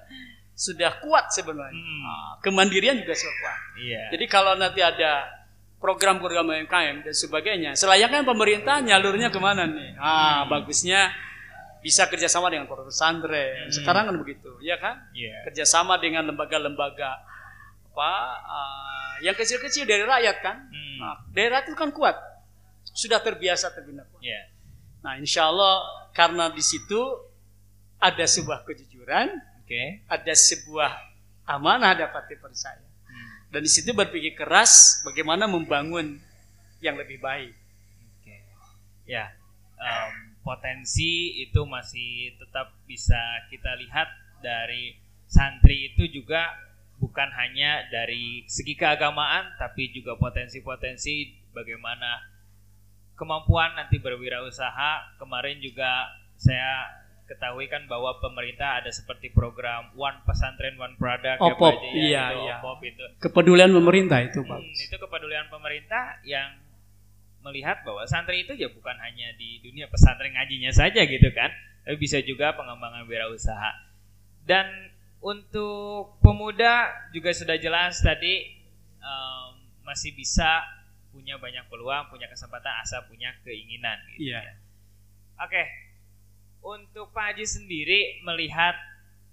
sudah 0.55 1.03
kuat 1.03 1.35
sebenarnya. 1.35 1.75
Hmm. 1.75 2.03
Nah, 2.07 2.33
kemandirian 2.38 3.03
juga 3.03 3.11
sudah 3.11 3.35
kuat. 3.42 3.59
iya. 3.83 4.07
Jadi 4.14 4.25
kalau 4.31 4.55
nanti 4.55 4.79
ada 4.79 5.27
program-program 5.83 6.47
UMKM 6.47 7.03
dan 7.03 7.14
sebagainya. 7.14 7.71
Selayaknya 7.75 8.23
pemerintah 8.23 8.79
nyalurnya 8.79 9.35
ke 9.35 9.40
mana 9.42 9.66
nih? 9.66 9.99
Ah, 9.99 10.47
bagusnya 10.47 11.11
bisa 11.83 12.07
kerjasama 12.07 12.47
dengan 12.47 12.71
pondok 12.71 12.95
pesantren. 12.95 13.66
Hmm. 13.66 13.75
Sekarang 13.75 14.07
kan 14.07 14.16
begitu, 14.23 14.55
ya 14.62 14.79
kan? 14.79 15.03
Yeah. 15.11 15.42
Kerjasama 15.51 15.99
dengan 15.99 16.31
lembaga-lembaga 16.31 17.27
apa 17.92 18.12
uh, 18.40 19.14
yang 19.21 19.37
kecil-kecil 19.37 19.85
dari 19.85 20.07
rakyat 20.07 20.37
kan? 20.40 20.71
Hmm. 20.71 20.97
Nah, 21.03 21.16
daerah 21.35 21.66
itu 21.66 21.75
kan 21.75 21.90
kuat, 21.90 22.14
sudah 22.95 23.18
terbiasa 23.18 23.75
terbina 23.75 24.07
kuat. 24.07 24.23
Yeah. 24.23 24.47
Nah, 25.03 25.18
insya 25.18 25.51
Allah 25.51 25.83
karena 26.14 26.55
di 26.55 26.62
situ 26.62 27.03
ada 27.99 28.23
sebuah 28.23 28.62
kejujuran, 28.62 29.35
okay. 29.66 30.07
ada 30.07 30.33
sebuah 30.33 30.95
amanah 31.51 31.99
dapat 31.99 32.31
dipercaya, 32.31 32.79
hmm. 32.79 32.91
Dan 33.52 33.60
di 33.60 33.70
situ 33.70 33.92
berpikir 33.92 34.32
keras 34.32 35.04
bagaimana 35.04 35.44
membangun 35.44 36.16
yang 36.80 36.96
lebih 36.96 37.20
baik. 37.20 37.52
Okay. 38.24 38.40
Ya. 39.04 39.36
Um, 39.76 40.32
potensi 40.40 41.36
itu 41.42 41.60
masih 41.68 42.32
tetap 42.40 42.72
bisa 42.88 43.18
kita 43.52 43.76
lihat 43.76 44.08
dari 44.40 44.96
santri 45.28 45.92
itu 45.92 46.08
juga 46.10 46.48
bukan 46.96 47.28
hanya 47.34 47.86
dari 47.90 48.46
segi 48.46 48.78
keagamaan 48.78 49.58
tapi 49.58 49.90
juga 49.90 50.14
potensi-potensi 50.16 51.34
bagaimana 51.50 52.24
kemampuan 53.18 53.74
nanti 53.74 53.98
berwirausaha 53.98 55.18
kemarin 55.18 55.58
juga 55.58 56.10
saya 56.38 57.01
ketahui 57.26 57.70
kan 57.70 57.87
bahwa 57.87 58.18
pemerintah 58.18 58.82
ada 58.82 58.90
seperti 58.90 59.32
program 59.32 59.94
One 59.96 60.20
Pesantren 60.26 60.76
One 60.76 60.98
Product 60.98 61.38
ya, 61.38 61.54
Opop, 61.54 61.74
ya, 61.80 61.92
iya, 61.94 62.24
itu, 62.35 62.40
iya. 62.44 62.54
Opop 62.61 62.78
itu. 62.85 63.04
Kepedulian 63.22 63.70
pemerintah 63.72 64.18
itu, 64.20 64.42
Pak. 64.42 64.58
Hmm, 64.58 64.74
itu 64.74 64.96
kepedulian 64.98 65.46
pemerintah 65.48 66.20
yang 66.26 66.58
melihat 67.42 67.82
bahwa 67.82 68.06
santri 68.06 68.46
itu 68.46 68.54
ya 68.54 68.70
bukan 68.70 68.94
hanya 69.02 69.35
di 69.35 69.58
dunia 69.58 69.90
pesantren 69.90 70.30
ngajinya 70.30 70.70
saja 70.70 71.02
gitu 71.02 71.28
kan, 71.35 71.50
tapi 71.82 71.96
bisa 71.98 72.22
juga 72.22 72.54
pengembangan 72.54 73.06
wirausaha. 73.06 73.70
Dan 74.46 74.66
untuk 75.22 76.18
pemuda 76.22 76.90
juga 77.14 77.30
sudah 77.30 77.54
jelas 77.58 78.02
tadi 78.02 78.62
um, 78.98 79.58
masih 79.87 80.14
bisa 80.14 80.62
punya 81.11 81.37
banyak 81.38 81.66
peluang, 81.68 82.08
punya 82.11 82.26
kesempatan 82.26 82.72
asal 82.82 83.04
punya 83.06 83.35
keinginan. 83.46 83.98
Gitu 84.14 84.32
yeah. 84.32 84.42
ya. 84.42 84.54
Oke, 85.42 85.62
untuk 86.62 87.11
Pak 87.11 87.35
Haji 87.35 87.44
sendiri 87.44 88.22
melihat 88.22 88.79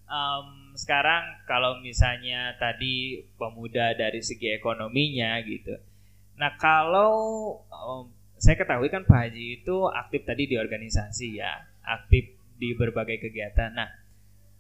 um, 0.09 0.73
sekarang 0.73 1.45
kalau 1.45 1.77
misalnya 1.79 2.57
tadi 2.57 3.25
pemuda 3.37 3.93
dari 3.93 4.19
segi 4.25 4.53
ekonominya 4.53 5.37
gitu, 5.45 5.77
Nah 6.39 6.55
kalau 6.55 7.11
um, 7.67 8.07
saya 8.39 8.55
ketahui 8.55 8.87
kan 8.87 9.03
Pak 9.03 9.19
Haji 9.27 9.59
itu 9.59 9.75
aktif 9.91 10.23
tadi 10.23 10.47
di 10.47 10.55
organisasi 10.55 11.43
ya, 11.43 11.67
aktif 11.83 12.31
di 12.55 12.71
berbagai 12.71 13.19
kegiatan. 13.19 13.75
Nah 13.75 13.91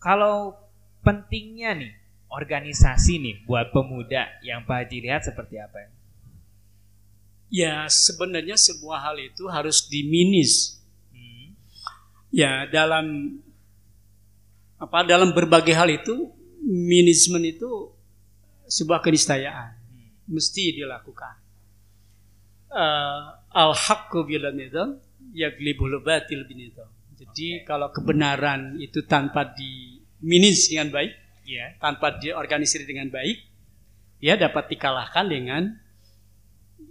kalau 0.03 0.59
pentingnya 0.99 1.71
nih 1.79 1.95
organisasi 2.27 3.23
nih 3.23 3.35
buat 3.47 3.71
pemuda 3.71 4.27
yang 4.43 4.67
Pak 4.67 4.85
Haji 4.85 4.97
lihat 5.07 5.23
seperti 5.23 5.55
apa? 5.55 5.87
Ya 7.49 7.87
sebenarnya 7.87 8.59
semua 8.59 8.99
hal 8.99 9.15
itu 9.17 9.47
harus 9.47 9.87
diminis. 9.87 10.78
Ya 12.29 12.69
dalam 12.69 13.37
apa 14.79 15.03
dalam 15.03 15.35
berbagai 15.35 15.75
hal 15.75 15.89
itu 15.91 16.31
minismen 16.63 17.43
itu 17.43 17.91
sebuah 18.69 19.01
keniscayaan 19.01 19.75
hmm. 19.75 20.29
mesti 20.29 20.77
dilakukan 20.77 21.35
uh, 22.73 23.21
al 23.49 23.73
haqqu 23.73 24.23
bila 24.25 24.53
nizam 24.53 25.01
yaglibul 25.33 26.01
batil 26.01 26.45
binizam. 26.45 26.89
Jadi 27.19 27.61
okay. 27.61 27.67
kalau 27.67 27.91
kebenaran 27.91 28.79
itu 28.79 29.03
tanpa 29.03 29.51
diminis 29.51 30.71
dengan 30.71 30.95
baik, 30.95 31.11
yeah. 31.43 31.75
tanpa 31.77 32.15
diorganisir 32.15 32.87
dengan 32.87 33.11
baik, 33.11 33.37
dia 34.23 34.39
dapat 34.39 34.71
dikalahkan 34.71 35.25
dengan 35.27 35.75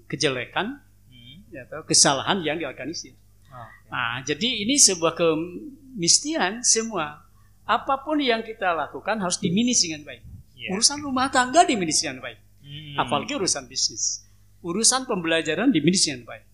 kejelekan 0.09 0.85
hmm. 1.09 1.37
Ya, 1.48 1.64
atau 1.64 1.81
kesalahan 1.88 2.44
yang 2.44 2.61
diorganisir. 2.61 3.16
Okay. 3.59 3.90
Nah, 3.90 4.14
jadi 4.23 4.49
ini 4.62 4.79
sebuah 4.79 5.18
kemistian 5.18 6.62
semua. 6.62 7.27
Apa 7.66 8.01
pun 8.07 8.23
yang 8.23 8.47
kita 8.47 8.73
lakukan 8.73 9.18
harus 9.18 9.42
diminis 9.42 9.83
dengan 9.83 10.07
baik. 10.07 10.23
Yeah. 10.57 10.79
Urusan 10.79 11.03
rumah 11.03 11.29
tangga 11.29 11.66
diminis 11.66 12.01
dengan 12.01 12.23
baik. 12.25 12.38
Hmm. 12.64 12.97
Apalagi 13.03 13.37
urusan 13.37 13.66
bisnis 13.68 14.29
urusan 14.62 15.07
pembelajaran 15.07 15.71
dimanage 15.71 16.11
dengan 16.11 16.27
baik. 16.27 16.44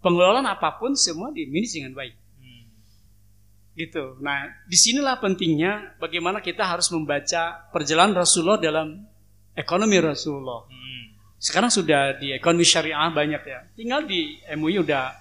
Pengelolaan 0.00 0.48
apa 0.48 0.80
pun 0.80 0.96
semua 0.96 1.28
dimanage 1.28 1.76
dengan 1.76 1.92
baik. 1.92 2.14
Hmm. 2.40 2.64
Gitu. 3.76 4.04
Nah, 4.24 4.48
di 4.64 4.76
sinilah 4.76 5.20
pentingnya 5.20 6.00
bagaimana 6.00 6.40
kita 6.40 6.64
harus 6.64 6.88
membaca 6.88 7.68
perjalanan 7.72 8.16
Rasulullah 8.16 8.60
dalam 8.60 9.04
ekonomi 9.52 10.00
Rasulullah. 10.00 10.64
Hmm. 10.68 11.04
Sekarang 11.40 11.72
sudah 11.72 12.16
di 12.16 12.32
ekonomi 12.32 12.64
syariah 12.64 13.08
banyak 13.12 13.42
ya. 13.44 13.60
Tinggal 13.76 14.08
di 14.08 14.40
MUI 14.56 14.80
udah 14.80 15.12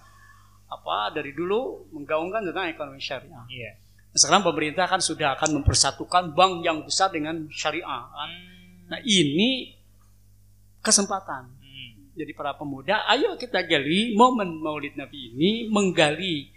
apa 0.69 1.12
dari 1.12 1.34
dulu 1.34 1.89
menggaungkan 1.91 2.45
tentang 2.45 2.69
ekonomi 2.69 3.01
syariah. 3.01 3.45
Yeah. 3.49 3.75
sekarang 4.10 4.41
pemerintah 4.41 4.89
kan 4.89 5.01
sudah 5.01 5.38
akan 5.38 5.62
mempersatukan 5.62 6.34
bank 6.34 6.65
yang 6.65 6.82
besar 6.82 7.13
dengan 7.13 7.49
syariah. 7.53 8.03
Kan? 8.10 8.29
Hmm. 8.29 8.89
Nah 8.89 8.99
ini 9.05 9.73
kesempatan 10.82 11.60
jadi 12.19 12.36
para 12.36 12.51
pemuda, 12.51 13.08
ayo 13.15 13.39
kita 13.39 13.63
gali 13.63 14.12
momen 14.12 14.60
Maulid 14.60 14.99
Nabi 14.99 15.32
ini 15.32 15.71
menggali 15.71 16.51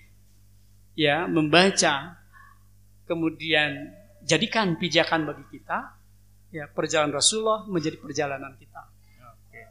ya, 0.98 1.30
membaca 1.30 2.18
kemudian 3.06 3.94
jadikan 4.26 4.74
pijakan 4.74 5.22
bagi 5.22 5.46
kita 5.54 5.94
ya 6.50 6.66
perjalanan 6.66 7.14
Rasulullah 7.14 7.62
menjadi 7.70 7.94
perjalanan 7.94 8.58
kita. 8.58 8.82
Oke. 9.22 9.62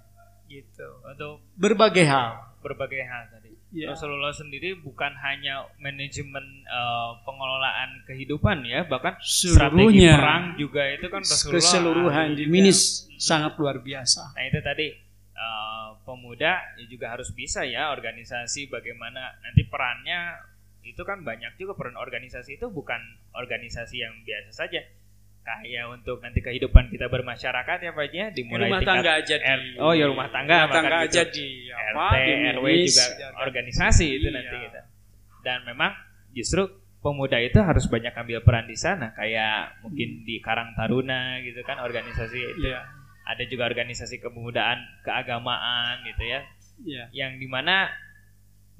Gitu. 0.48 0.88
Untuk 1.12 1.44
berbagai 1.60 2.08
hal, 2.08 2.56
berbagai 2.64 3.04
hal 3.04 3.28
Ya. 3.72 3.96
Rasulullah 3.96 4.36
sendiri 4.36 4.76
bukan 4.84 5.16
hanya 5.24 5.64
manajemen 5.80 6.44
uh, 6.68 7.24
pengelolaan 7.24 8.04
kehidupan 8.04 8.68
ya, 8.68 8.84
bahkan 8.84 9.16
strategi 9.24 10.12
perang 10.12 10.60
juga 10.60 10.84
itu 10.92 11.08
kan 11.08 11.24
Rasulullah 11.24 11.56
keseluruhan 11.56 12.28
di 12.36 12.52
minis 12.52 13.08
sangat 13.16 13.56
luar 13.56 13.80
biasa. 13.80 14.36
Nah, 14.36 14.44
itu 14.44 14.60
tadi 14.60 14.88
uh, 15.40 15.96
pemuda 16.04 16.60
ya 16.76 16.86
juga 16.92 17.16
harus 17.16 17.32
bisa 17.32 17.64
ya 17.64 17.96
organisasi 17.96 18.68
bagaimana 18.68 19.40
nanti 19.40 19.64
perannya. 19.64 20.52
Itu 20.84 21.08
kan 21.08 21.24
banyak 21.24 21.56
juga 21.56 21.78
peran 21.78 21.96
organisasi 21.96 22.60
itu 22.60 22.68
bukan 22.68 23.00
organisasi 23.32 24.04
yang 24.04 24.20
biasa 24.28 24.52
saja 24.52 24.84
kayak 25.42 25.90
untuk 25.90 26.22
nanti 26.22 26.40
kehidupan 26.40 26.94
kita 26.94 27.10
bermasyarakat 27.10 27.78
ya 27.82 27.92
Pak 27.92 28.06
ya 28.14 28.28
dimulai 28.30 28.70
rumah 28.70 28.82
tangga 28.86 29.12
aja 29.18 29.36
di 29.42 29.70
oh 29.82 29.94
ya 29.98 30.06
rumah 30.06 30.30
tangga 30.30 30.70
rumah 30.70 30.74
tangga 30.74 30.98
gitu. 31.02 31.06
aja 31.10 31.22
di 31.34 31.48
apa 31.74 32.08
RT 32.14 32.16
di 32.22 32.34
RW 32.56 32.66
juga 32.86 33.06
ya, 33.18 33.28
organisasi 33.42 34.06
iya. 34.06 34.18
itu 34.22 34.28
nanti 34.30 34.56
kita 34.70 34.82
dan 35.42 35.58
memang 35.66 35.92
justru 36.32 36.64
pemuda 37.02 37.42
itu 37.42 37.58
harus 37.58 37.90
banyak 37.90 38.14
ambil 38.14 38.46
peran 38.46 38.70
di 38.70 38.78
sana 38.78 39.10
kayak 39.18 39.82
mungkin 39.82 40.22
di 40.22 40.38
Karang 40.38 40.78
Taruna 40.78 41.42
gitu 41.42 41.66
kan 41.66 41.82
organisasi 41.82 42.38
itu 42.38 42.70
yeah 42.70 43.02
ada 43.32 43.44
juga 43.46 43.70
organisasi 43.70 44.18
kepemudaan 44.20 44.82
keagamaan 45.06 46.02
gitu 46.04 46.24
ya 46.26 46.42
yeah. 46.84 47.08
yang 47.14 47.38
di 47.38 47.46
mana 47.46 47.90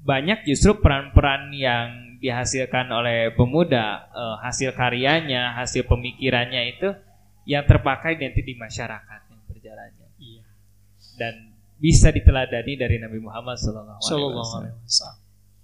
banyak 0.02 0.42
justru 0.46 0.82
peran-peran 0.82 1.54
yang 1.54 2.18
dihasilkan 2.18 2.90
oleh 2.90 3.34
pemuda 3.34 4.06
uh, 4.14 4.36
hasil 4.42 4.74
karyanya 4.78 5.58
hasil 5.58 5.86
pemikirannya 5.90 6.78
itu 6.78 6.90
yang 7.46 7.66
terpakai 7.66 8.14
nanti 8.18 8.46
di 8.46 8.54
masyarakat 8.54 9.20
yang 9.30 9.42
berjalannya 9.50 10.08
yeah. 10.22 10.46
dan 11.18 11.34
bisa 11.82 12.14
diteladani 12.14 12.78
dari 12.78 13.02
Nabi 13.02 13.18
Muhammad 13.18 13.58
SAW. 13.58 13.98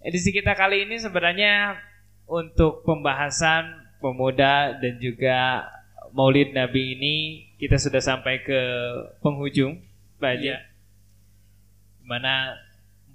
Edisi 0.03 0.35
kita 0.35 0.59
kali 0.59 0.83
ini 0.83 0.98
sebenarnya 0.98 1.79
untuk 2.27 2.83
pembahasan 2.83 3.70
pemuda 4.03 4.74
dan 4.83 4.98
juga 4.98 5.70
Maulid 6.11 6.59
Nabi 6.59 6.98
ini 6.98 7.14
kita 7.62 7.79
sudah 7.79 8.03
sampai 8.03 8.42
ke 8.42 8.61
penghujung, 9.22 9.79
Pak 10.18 10.31
Haji. 10.38 10.48
Ya. 10.55 10.59
Mana 12.03 12.59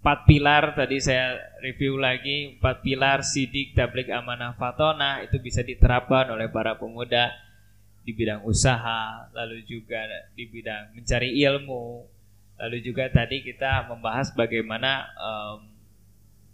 empat 0.04 0.28
pilar 0.28 0.76
tadi 0.76 1.00
saya 1.00 1.40
review 1.64 1.96
lagi 1.96 2.60
empat 2.60 2.84
pilar 2.84 3.24
sidik 3.24 3.72
tablik 3.72 4.12
amanah 4.12 4.52
fatona 4.60 5.24
itu 5.24 5.40
bisa 5.40 5.64
diterapkan 5.64 6.28
oleh 6.28 6.52
para 6.52 6.76
pemuda 6.76 7.32
di 8.04 8.12
bidang 8.12 8.44
usaha 8.44 9.32
lalu 9.32 9.64
juga 9.64 10.04
di 10.36 10.44
bidang 10.44 10.92
mencari 10.92 11.40
ilmu 11.48 12.04
lalu 12.60 12.84
juga 12.84 13.08
tadi 13.16 13.48
kita 13.48 13.88
membahas 13.88 14.36
bagaimana 14.36 15.08
um, 15.16 15.72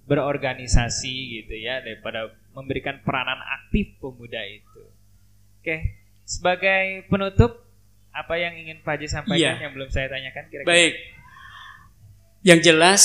berorganisasi 0.06 1.42
gitu 1.42 1.58
ya 1.58 1.82
daripada 1.82 2.30
memberikan 2.54 3.02
peranan 3.02 3.42
aktif 3.66 3.98
pemuda 3.98 4.46
itu 4.46 4.94
oke 5.66 5.78
sebagai 6.22 7.10
penutup 7.10 7.66
apa 8.14 8.38
yang 8.38 8.54
ingin 8.62 8.78
Pak 8.86 8.94
Haji 8.94 9.08
sampaikan 9.10 9.58
iya. 9.58 9.64
yang 9.70 9.74
belum 9.74 9.90
saya 9.90 10.10
tanyakan 10.10 10.46
kira-kira? 10.50 10.70
Baik. 10.70 10.94
Yang 12.40 12.60
jelas 12.72 13.04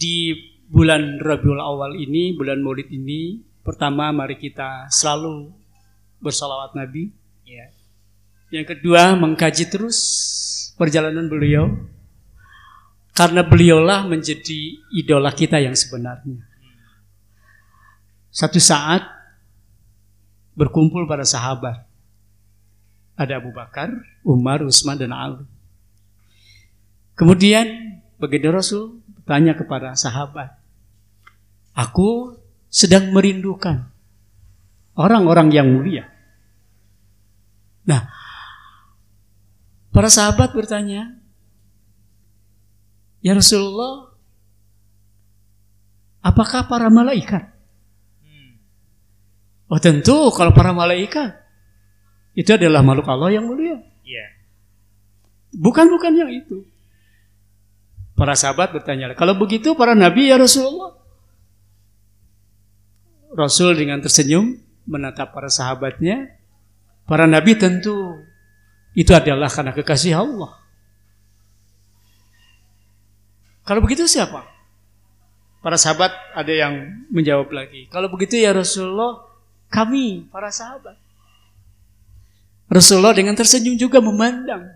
di 0.00 0.32
bulan 0.66 1.20
Rabiul 1.20 1.60
Awal 1.60 2.00
ini, 2.00 2.32
bulan 2.32 2.64
Maulid 2.64 2.88
ini, 2.88 3.44
pertama 3.60 4.08
mari 4.16 4.40
kita 4.40 4.88
selalu 4.88 5.52
bersalawat 6.24 6.72
Nabi. 6.72 7.12
Ya. 7.44 7.68
Yang 8.48 8.76
kedua 8.76 9.12
mengkaji 9.18 9.68
terus 9.68 9.98
perjalanan 10.80 11.28
beliau 11.28 11.68
karena 13.16 13.44
beliaulah 13.44 14.08
menjadi 14.08 14.80
idola 14.92 15.32
kita 15.32 15.60
yang 15.60 15.76
sebenarnya. 15.76 16.40
Satu 18.32 18.60
saat 18.60 19.04
berkumpul 20.56 21.04
para 21.04 21.24
sahabat. 21.24 21.84
Ada 23.16 23.40
Abu 23.40 23.48
Bakar, 23.52 23.92
Umar, 24.20 24.60
Utsman 24.60 25.00
dan 25.00 25.12
Ali. 25.12 25.44
Kemudian 27.16 27.64
baginda 28.16 28.52
Rasul 28.52 29.00
bertanya 29.16 29.56
kepada 29.56 29.92
sahabat, 29.96 30.56
"Aku 31.76 32.36
sedang 32.68 33.12
merindukan 33.12 33.88
orang-orang 34.96 35.48
yang 35.52 35.68
mulia." 35.68 36.08
Nah, 37.86 38.10
para 39.94 40.10
sahabat 40.10 40.52
bertanya, 40.56 41.16
"Ya 43.22 43.32
Rasulullah, 43.36 44.12
apakah 46.24 46.66
para 46.66 46.88
malaikat?" 46.88 47.52
Hmm. 48.24 48.58
Oh 49.70 49.78
tentu 49.78 50.32
kalau 50.34 50.50
para 50.56 50.72
malaikat 50.72 51.46
itu 52.36 52.52
adalah 52.52 52.84
makhluk 52.84 53.08
Allah 53.08 53.40
yang 53.40 53.48
mulia. 53.48 53.80
Iya. 54.04 54.26
Bukan 55.56 55.88
bukan 55.88 56.12
yang 56.12 56.28
itu. 56.28 56.68
Para 58.16 58.32
sahabat 58.32 58.72
bertanya, 58.72 59.12
kalau 59.12 59.36
begitu 59.36 59.76
para 59.76 59.92
nabi 59.92 60.32
ya 60.32 60.40
Rasulullah. 60.40 60.96
Rasul 63.36 63.76
dengan 63.76 64.00
tersenyum 64.00 64.56
menatap 64.88 65.36
para 65.36 65.52
sahabatnya. 65.52 66.32
Para 67.04 67.28
nabi 67.28 67.60
tentu 67.60 68.16
itu 68.96 69.12
adalah 69.12 69.52
karena 69.52 69.76
kekasih 69.76 70.16
Allah. 70.16 70.56
Kalau 73.68 73.84
begitu 73.84 74.08
siapa? 74.08 74.48
Para 75.60 75.76
sahabat 75.76 76.14
ada 76.32 76.52
yang 76.54 77.04
menjawab 77.12 77.52
lagi. 77.52 77.90
Kalau 77.92 78.08
begitu 78.08 78.40
ya 78.40 78.56
Rasulullah, 78.56 79.26
kami 79.68 80.24
para 80.32 80.48
sahabat. 80.48 80.96
Rasulullah 82.72 83.14
dengan 83.14 83.36
tersenyum 83.36 83.76
juga 83.76 84.00
memandang. 84.00 84.72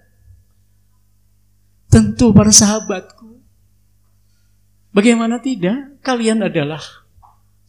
Tentu 1.90 2.30
para 2.30 2.54
sahabatku. 2.54 3.19
Bagaimana 4.90 5.38
tidak? 5.38 6.02
Kalian 6.02 6.42
adalah 6.42 6.82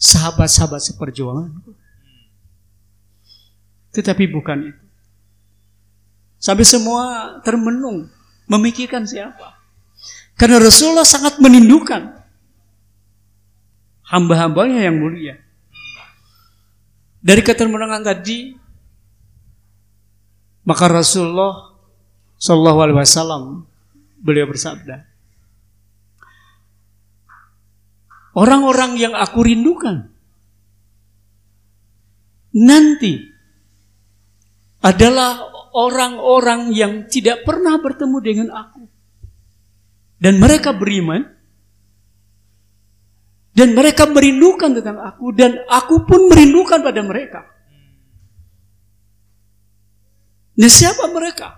sahabat-sahabat 0.01 0.81
seperjuanganku. 0.81 1.77
Tetapi 3.93 4.23
bukan 4.31 4.73
itu. 4.73 4.85
Sampai 6.41 6.65
semua 6.65 7.37
termenung, 7.45 8.09
memikirkan 8.49 9.05
siapa. 9.05 9.61
Karena 10.33 10.57
Rasulullah 10.57 11.05
sangat 11.05 11.37
merindukan 11.37 12.17
hamba-hambanya 14.09 14.89
yang 14.89 14.97
mulia. 14.97 15.37
Dari 17.21 17.45
ketermenungan 17.45 18.01
tadi, 18.01 18.57
maka 20.65 20.89
Rasulullah 20.89 21.77
Shallallahu 22.41 22.79
Alaihi 22.81 22.97
Wasallam 22.97 23.43
beliau 24.17 24.49
bersabda, 24.49 25.05
orang-orang 28.35 28.97
yang 28.99 29.13
aku 29.15 29.39
rindukan. 29.43 30.11
Nanti 32.51 33.31
adalah 34.83 35.39
orang-orang 35.71 36.75
yang 36.75 37.07
tidak 37.07 37.47
pernah 37.47 37.79
bertemu 37.79 38.17
dengan 38.19 38.47
aku. 38.51 38.83
Dan 40.21 40.37
mereka 40.37 40.75
beriman. 40.75 41.23
Dan 43.51 43.75
mereka 43.75 44.07
merindukan 44.07 44.75
tentang 44.79 44.99
aku. 44.99 45.31
Dan 45.31 45.63
aku 45.67 46.03
pun 46.03 46.27
merindukan 46.27 46.83
pada 46.83 47.01
mereka. 47.03 47.41
Nah 50.59 50.71
siapa 50.71 51.07
mereka? 51.09 51.57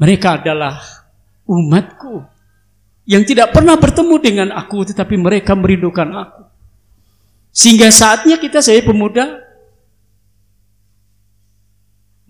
Mereka 0.00 0.40
adalah 0.40 0.80
umatku 1.44 2.39
yang 3.10 3.26
tidak 3.26 3.50
pernah 3.50 3.74
bertemu 3.74 4.16
dengan 4.22 4.48
aku 4.54 4.86
tetapi 4.86 5.18
mereka 5.18 5.58
merindukan 5.58 6.06
aku. 6.14 6.46
Sehingga 7.50 7.90
saatnya 7.90 8.38
kita 8.38 8.62
saya 8.62 8.78
pemuda 8.86 9.42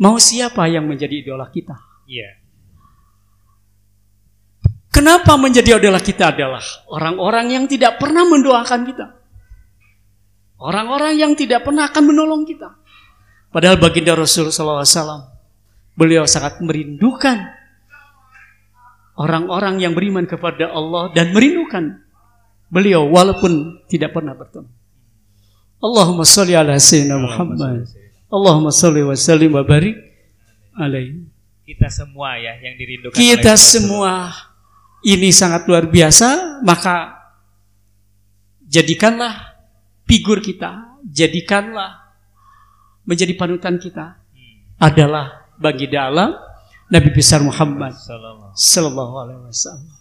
mau 0.00 0.16
siapa 0.16 0.64
yang 0.72 0.88
menjadi 0.88 1.20
idola 1.20 1.52
kita? 1.52 1.76
Iya. 2.08 2.40
Kenapa 4.88 5.36
menjadi 5.36 5.76
idola 5.76 6.00
kita 6.00 6.32
adalah 6.32 6.64
orang-orang 6.88 7.60
yang 7.60 7.64
tidak 7.68 8.00
pernah 8.00 8.24
mendoakan 8.24 8.80
kita. 8.88 9.06
Orang-orang 10.56 11.12
yang 11.20 11.36
tidak 11.36 11.60
pernah 11.60 11.92
akan 11.92 12.04
menolong 12.08 12.48
kita. 12.48 12.80
Padahal 13.52 13.76
baginda 13.76 14.16
Rasul 14.16 14.48
SAW 14.48 15.28
beliau 15.92 16.24
sangat 16.24 16.64
merindukan 16.64 17.59
orang-orang 19.20 19.84
yang 19.84 19.92
beriman 19.92 20.24
kepada 20.24 20.72
Allah 20.72 21.12
dan 21.12 21.36
merindukan 21.36 22.00
beliau 22.72 23.04
walaupun 23.12 23.84
tidak 23.92 24.16
pernah 24.16 24.32
bertemu. 24.32 24.70
Allahumma 25.80 26.24
salli 26.24 26.56
ala 26.56 26.80
sayyidina 26.80 27.20
Muhammad. 27.20 27.84
Allahumma 28.32 28.72
salli 28.72 29.04
wa 29.04 29.12
sallim 29.12 29.52
wa 29.52 29.64
barik 29.64 29.96
alaihi. 30.76 31.28
Kita 31.68 31.86
semua 31.92 32.40
ya 32.40 32.56
yang 32.58 32.74
dirindukan 32.80 33.14
Kita 33.14 33.54
semua 33.54 34.32
ini 35.06 35.30
sangat 35.30 35.68
luar 35.70 35.86
biasa, 35.86 36.60
maka 36.66 37.14
jadikanlah 38.66 39.54
figur 40.04 40.42
kita, 40.42 40.98
jadikanlah 41.06 42.10
menjadi 43.06 43.32
panutan 43.36 43.76
kita 43.80 44.18
Hmm. 44.30 44.56
adalah 44.78 45.50
bagi 45.60 45.90
dalam 45.90 46.49
Nabi 46.90 47.14
besar 47.14 47.38
Muhammad 47.38 47.94
Sallallahu. 47.94 49.14
Alaihi 49.22 49.46
Wasallam. 49.46 49.94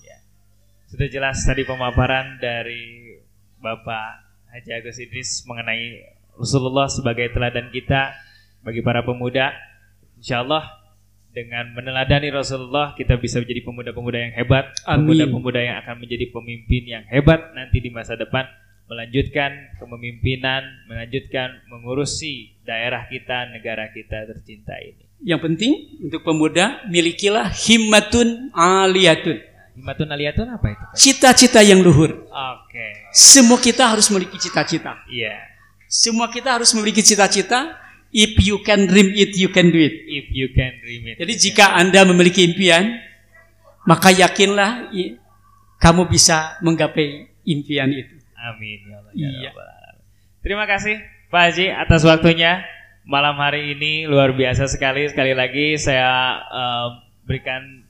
Sudah 0.89 1.05
jelas 1.05 1.37
tadi 1.45 1.61
pemaparan 1.61 2.41
dari 2.41 3.13
Bapak 3.61 4.25
Haji 4.49 4.73
Agus 4.73 4.97
Idris 4.97 5.45
mengenai 5.45 6.01
Rasulullah 6.33 6.89
sebagai 6.89 7.29
teladan 7.29 7.69
kita 7.69 8.09
bagi 8.65 8.81
para 8.81 9.05
pemuda. 9.05 9.53
Insya 10.17 10.41
Allah 10.41 10.65
dengan 11.29 11.77
meneladani 11.77 12.33
Rasulullah 12.33 12.97
kita 12.97 13.21
bisa 13.21 13.37
menjadi 13.37 13.69
pemuda-pemuda 13.69 14.17
yang 14.25 14.33
hebat, 14.33 14.73
pemuda-pemuda 14.81 15.61
yang 15.61 15.77
akan 15.85 16.01
menjadi 16.01 16.25
pemimpin 16.33 16.83
yang 16.89 17.05
hebat 17.05 17.53
nanti 17.53 17.85
di 17.85 17.93
masa 17.93 18.17
depan, 18.17 18.49
melanjutkan 18.89 19.77
kepemimpinan, 19.77 20.89
melanjutkan 20.89 21.53
mengurusi 21.69 22.57
daerah 22.65 23.05
kita, 23.05 23.45
negara 23.53 23.93
kita 23.93 24.25
tercinta 24.25 24.73
ini. 24.81 25.08
Yang 25.19 25.41
penting 25.51 25.71
untuk 26.07 26.23
pemuda 26.23 26.79
milikilah 26.87 27.51
himmatun 27.51 28.55
aliyatun. 28.55 29.37
Himatun 29.75 30.07
aliyatun 30.11 30.47
apa 30.47 30.67
itu? 30.71 30.83
Cita-cita 30.95 31.59
yang 31.59 31.83
luhur. 31.83 32.27
Oke, 32.27 32.87
Semua 33.11 33.59
kita 33.59 33.83
harus 33.87 34.07
memiliki 34.11 34.39
cita-cita. 34.39 34.95
iya. 35.11 35.35
Semua 35.89 36.29
kita 36.29 36.53
harus 36.61 36.69
memiliki 36.77 37.01
cita-cita. 37.01 37.73
If 38.13 38.37
you 38.41 38.61
can 38.61 38.85
dream 38.89 39.09
it, 39.13 39.33
you 39.37 39.49
can 39.49 39.69
do 39.73 39.77
it. 39.81 39.93
If 40.05 40.29
you 40.33 40.49
can 40.53 40.77
dream 40.81 41.13
it. 41.13 41.17
Jadi 41.17 41.33
jika 41.37 41.73
Anda 41.73 42.05
memiliki 42.05 42.45
impian, 42.45 42.97
maka 43.89 44.13
yakinlah 44.13 44.89
kamu 45.81 46.05
bisa 46.09 46.57
menggapai 46.61 47.29
impian 47.45 47.89
itu. 47.89 48.15
Amin 48.37 48.79
ya 48.85 48.95
Allah. 49.01 49.11
ya 49.17 49.29
Iya. 49.29 49.51
Terima 50.39 50.63
kasih 50.69 51.01
Pak 51.29 51.41
Haji 51.51 51.65
atas 51.73 52.01
waktunya 52.05 52.61
malam 53.09 53.41
hari 53.41 53.73
ini 53.73 54.05
luar 54.05 54.37
biasa 54.37 54.69
sekali. 54.69 55.09
Sekali 55.09 55.33
lagi 55.33 55.73
saya 55.81 56.37
eh, 56.45 56.87
berikan 57.25 57.81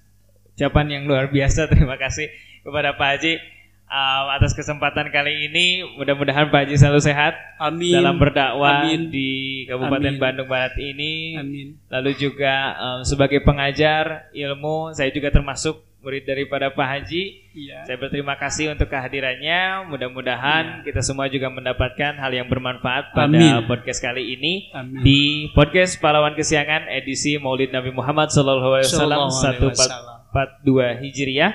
ucapan 0.55 0.87
yang 0.87 1.03
luar 1.11 1.27
biasa. 1.27 1.67
Terima 1.71 1.99
kasih 1.99 2.31
kepada 2.63 2.95
Pak 2.95 3.09
Haji 3.19 3.33
eh, 3.35 4.23
atas 4.31 4.55
kesempatan 4.55 5.11
kali 5.11 5.51
ini. 5.51 5.83
Mudah-mudahan 5.99 6.47
Pak 6.47 6.65
Haji 6.65 6.79
selalu 6.79 7.03
sehat 7.03 7.35
Amin. 7.59 7.99
dalam 7.99 8.15
berdakwah 8.15 8.87
Amin. 8.87 9.11
di 9.11 9.67
Kabupaten 9.67 10.15
Amin. 10.15 10.23
Bandung 10.23 10.47
Barat 10.47 10.79
ini. 10.79 11.35
Amin. 11.35 11.75
Lalu 11.91 12.15
juga 12.15 12.79
em, 12.79 12.99
sebagai 13.03 13.43
pengajar 13.43 14.31
ilmu, 14.31 14.95
saya 14.95 15.11
juga 15.11 15.35
termasuk 15.35 15.83
murid 15.99 16.23
daripada 16.23 16.71
Pak 16.71 16.87
Haji. 16.87 17.23
Iya. 17.51 17.83
Saya 17.83 17.97
berterima 17.99 18.39
kasih 18.39 18.71
untuk 18.71 18.87
kehadirannya. 18.87 19.91
Mudah-mudahan 19.91 20.87
kita 20.87 21.03
semua 21.03 21.27
juga 21.27 21.51
mendapatkan 21.51 22.15
hal 22.15 22.31
yang 22.31 22.47
bermanfaat 22.47 23.11
pada 23.11 23.27
Amin. 23.27 23.67
podcast 23.67 23.99
kali 23.99 24.39
ini 24.39 24.71
Amin. 24.71 25.03
di 25.03 25.19
podcast 25.51 25.99
Pahlawan 25.99 26.35
Kesiangan 26.39 26.87
edisi 26.87 27.35
Maulid 27.35 27.75
Nabi 27.75 27.91
Muhammad 27.91 28.31
Sallallahu 28.31 28.79
Alaihi 28.79 28.87
Wasallam 28.87 29.27
Sallallahu 29.27 29.43
alaihi 29.43 29.71
wasallam. 29.75 30.15
1442 30.29 31.03
Hijriah 31.03 31.53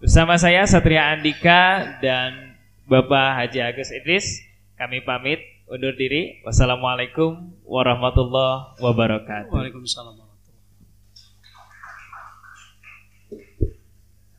Bersama 0.00 0.40
saya 0.40 0.64
Satria 0.64 1.12
Andika 1.12 2.00
dan 2.00 2.56
Bapak 2.88 3.36
Haji 3.36 3.60
Agus 3.60 3.92
Idris, 3.92 4.40
kami 4.80 5.04
pamit 5.04 5.44
undur 5.68 5.92
diri. 5.92 6.40
Wassalamualaikum 6.40 7.52
warahmatullahi 7.68 8.80
wabarakatuh. 8.80 9.52
Waalaikumsalam. 9.52 10.19